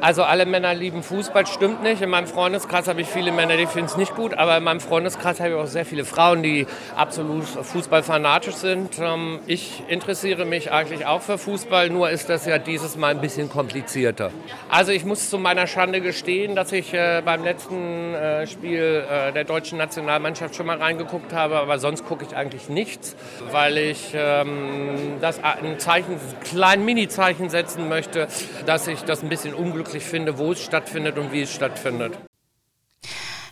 [0.00, 2.00] Also alle Männer lieben Fußball, stimmt nicht.
[2.00, 4.80] In meinem Freundeskreis habe ich viele Männer, die finden es nicht gut, aber in meinem
[4.80, 8.98] Freundeskreis habe ich auch sehr viele Frauen, die absolut fußballfanatisch sind.
[8.98, 13.20] Ähm, ich interessiere mich eigentlich auch für Fußball, nur ist das ja dieses Mal ein
[13.20, 14.30] bisschen komplizierter.
[14.70, 19.32] Also ich muss zu meiner Schande gestehen, dass ich äh, beim letzten äh, Spiel äh,
[19.32, 23.16] der deutschen Nationalmannschaft schon mal reingeguckt habe, aber sonst gucke ich eigentlich nichts,
[23.50, 28.28] weil ich ähm, das ein Zeichen, ein kleines Mini-Zeichen setzen möchte,
[28.64, 32.16] dass ich das ein bisschen unglücklich wirklich finde, wo es stattfindet und wie es stattfindet.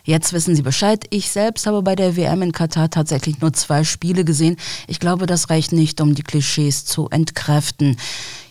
[0.05, 1.03] Jetzt wissen Sie Bescheid.
[1.09, 4.55] Ich selbst habe bei der WM in Katar tatsächlich nur zwei Spiele gesehen.
[4.87, 7.97] Ich glaube, das reicht nicht, um die Klischees zu entkräften.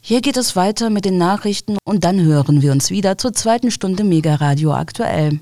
[0.03, 3.71] Hier geht es weiter mit den Nachrichten und dann hören wir uns wieder zur zweiten
[3.71, 5.41] Stunde Mega Radio aktuell.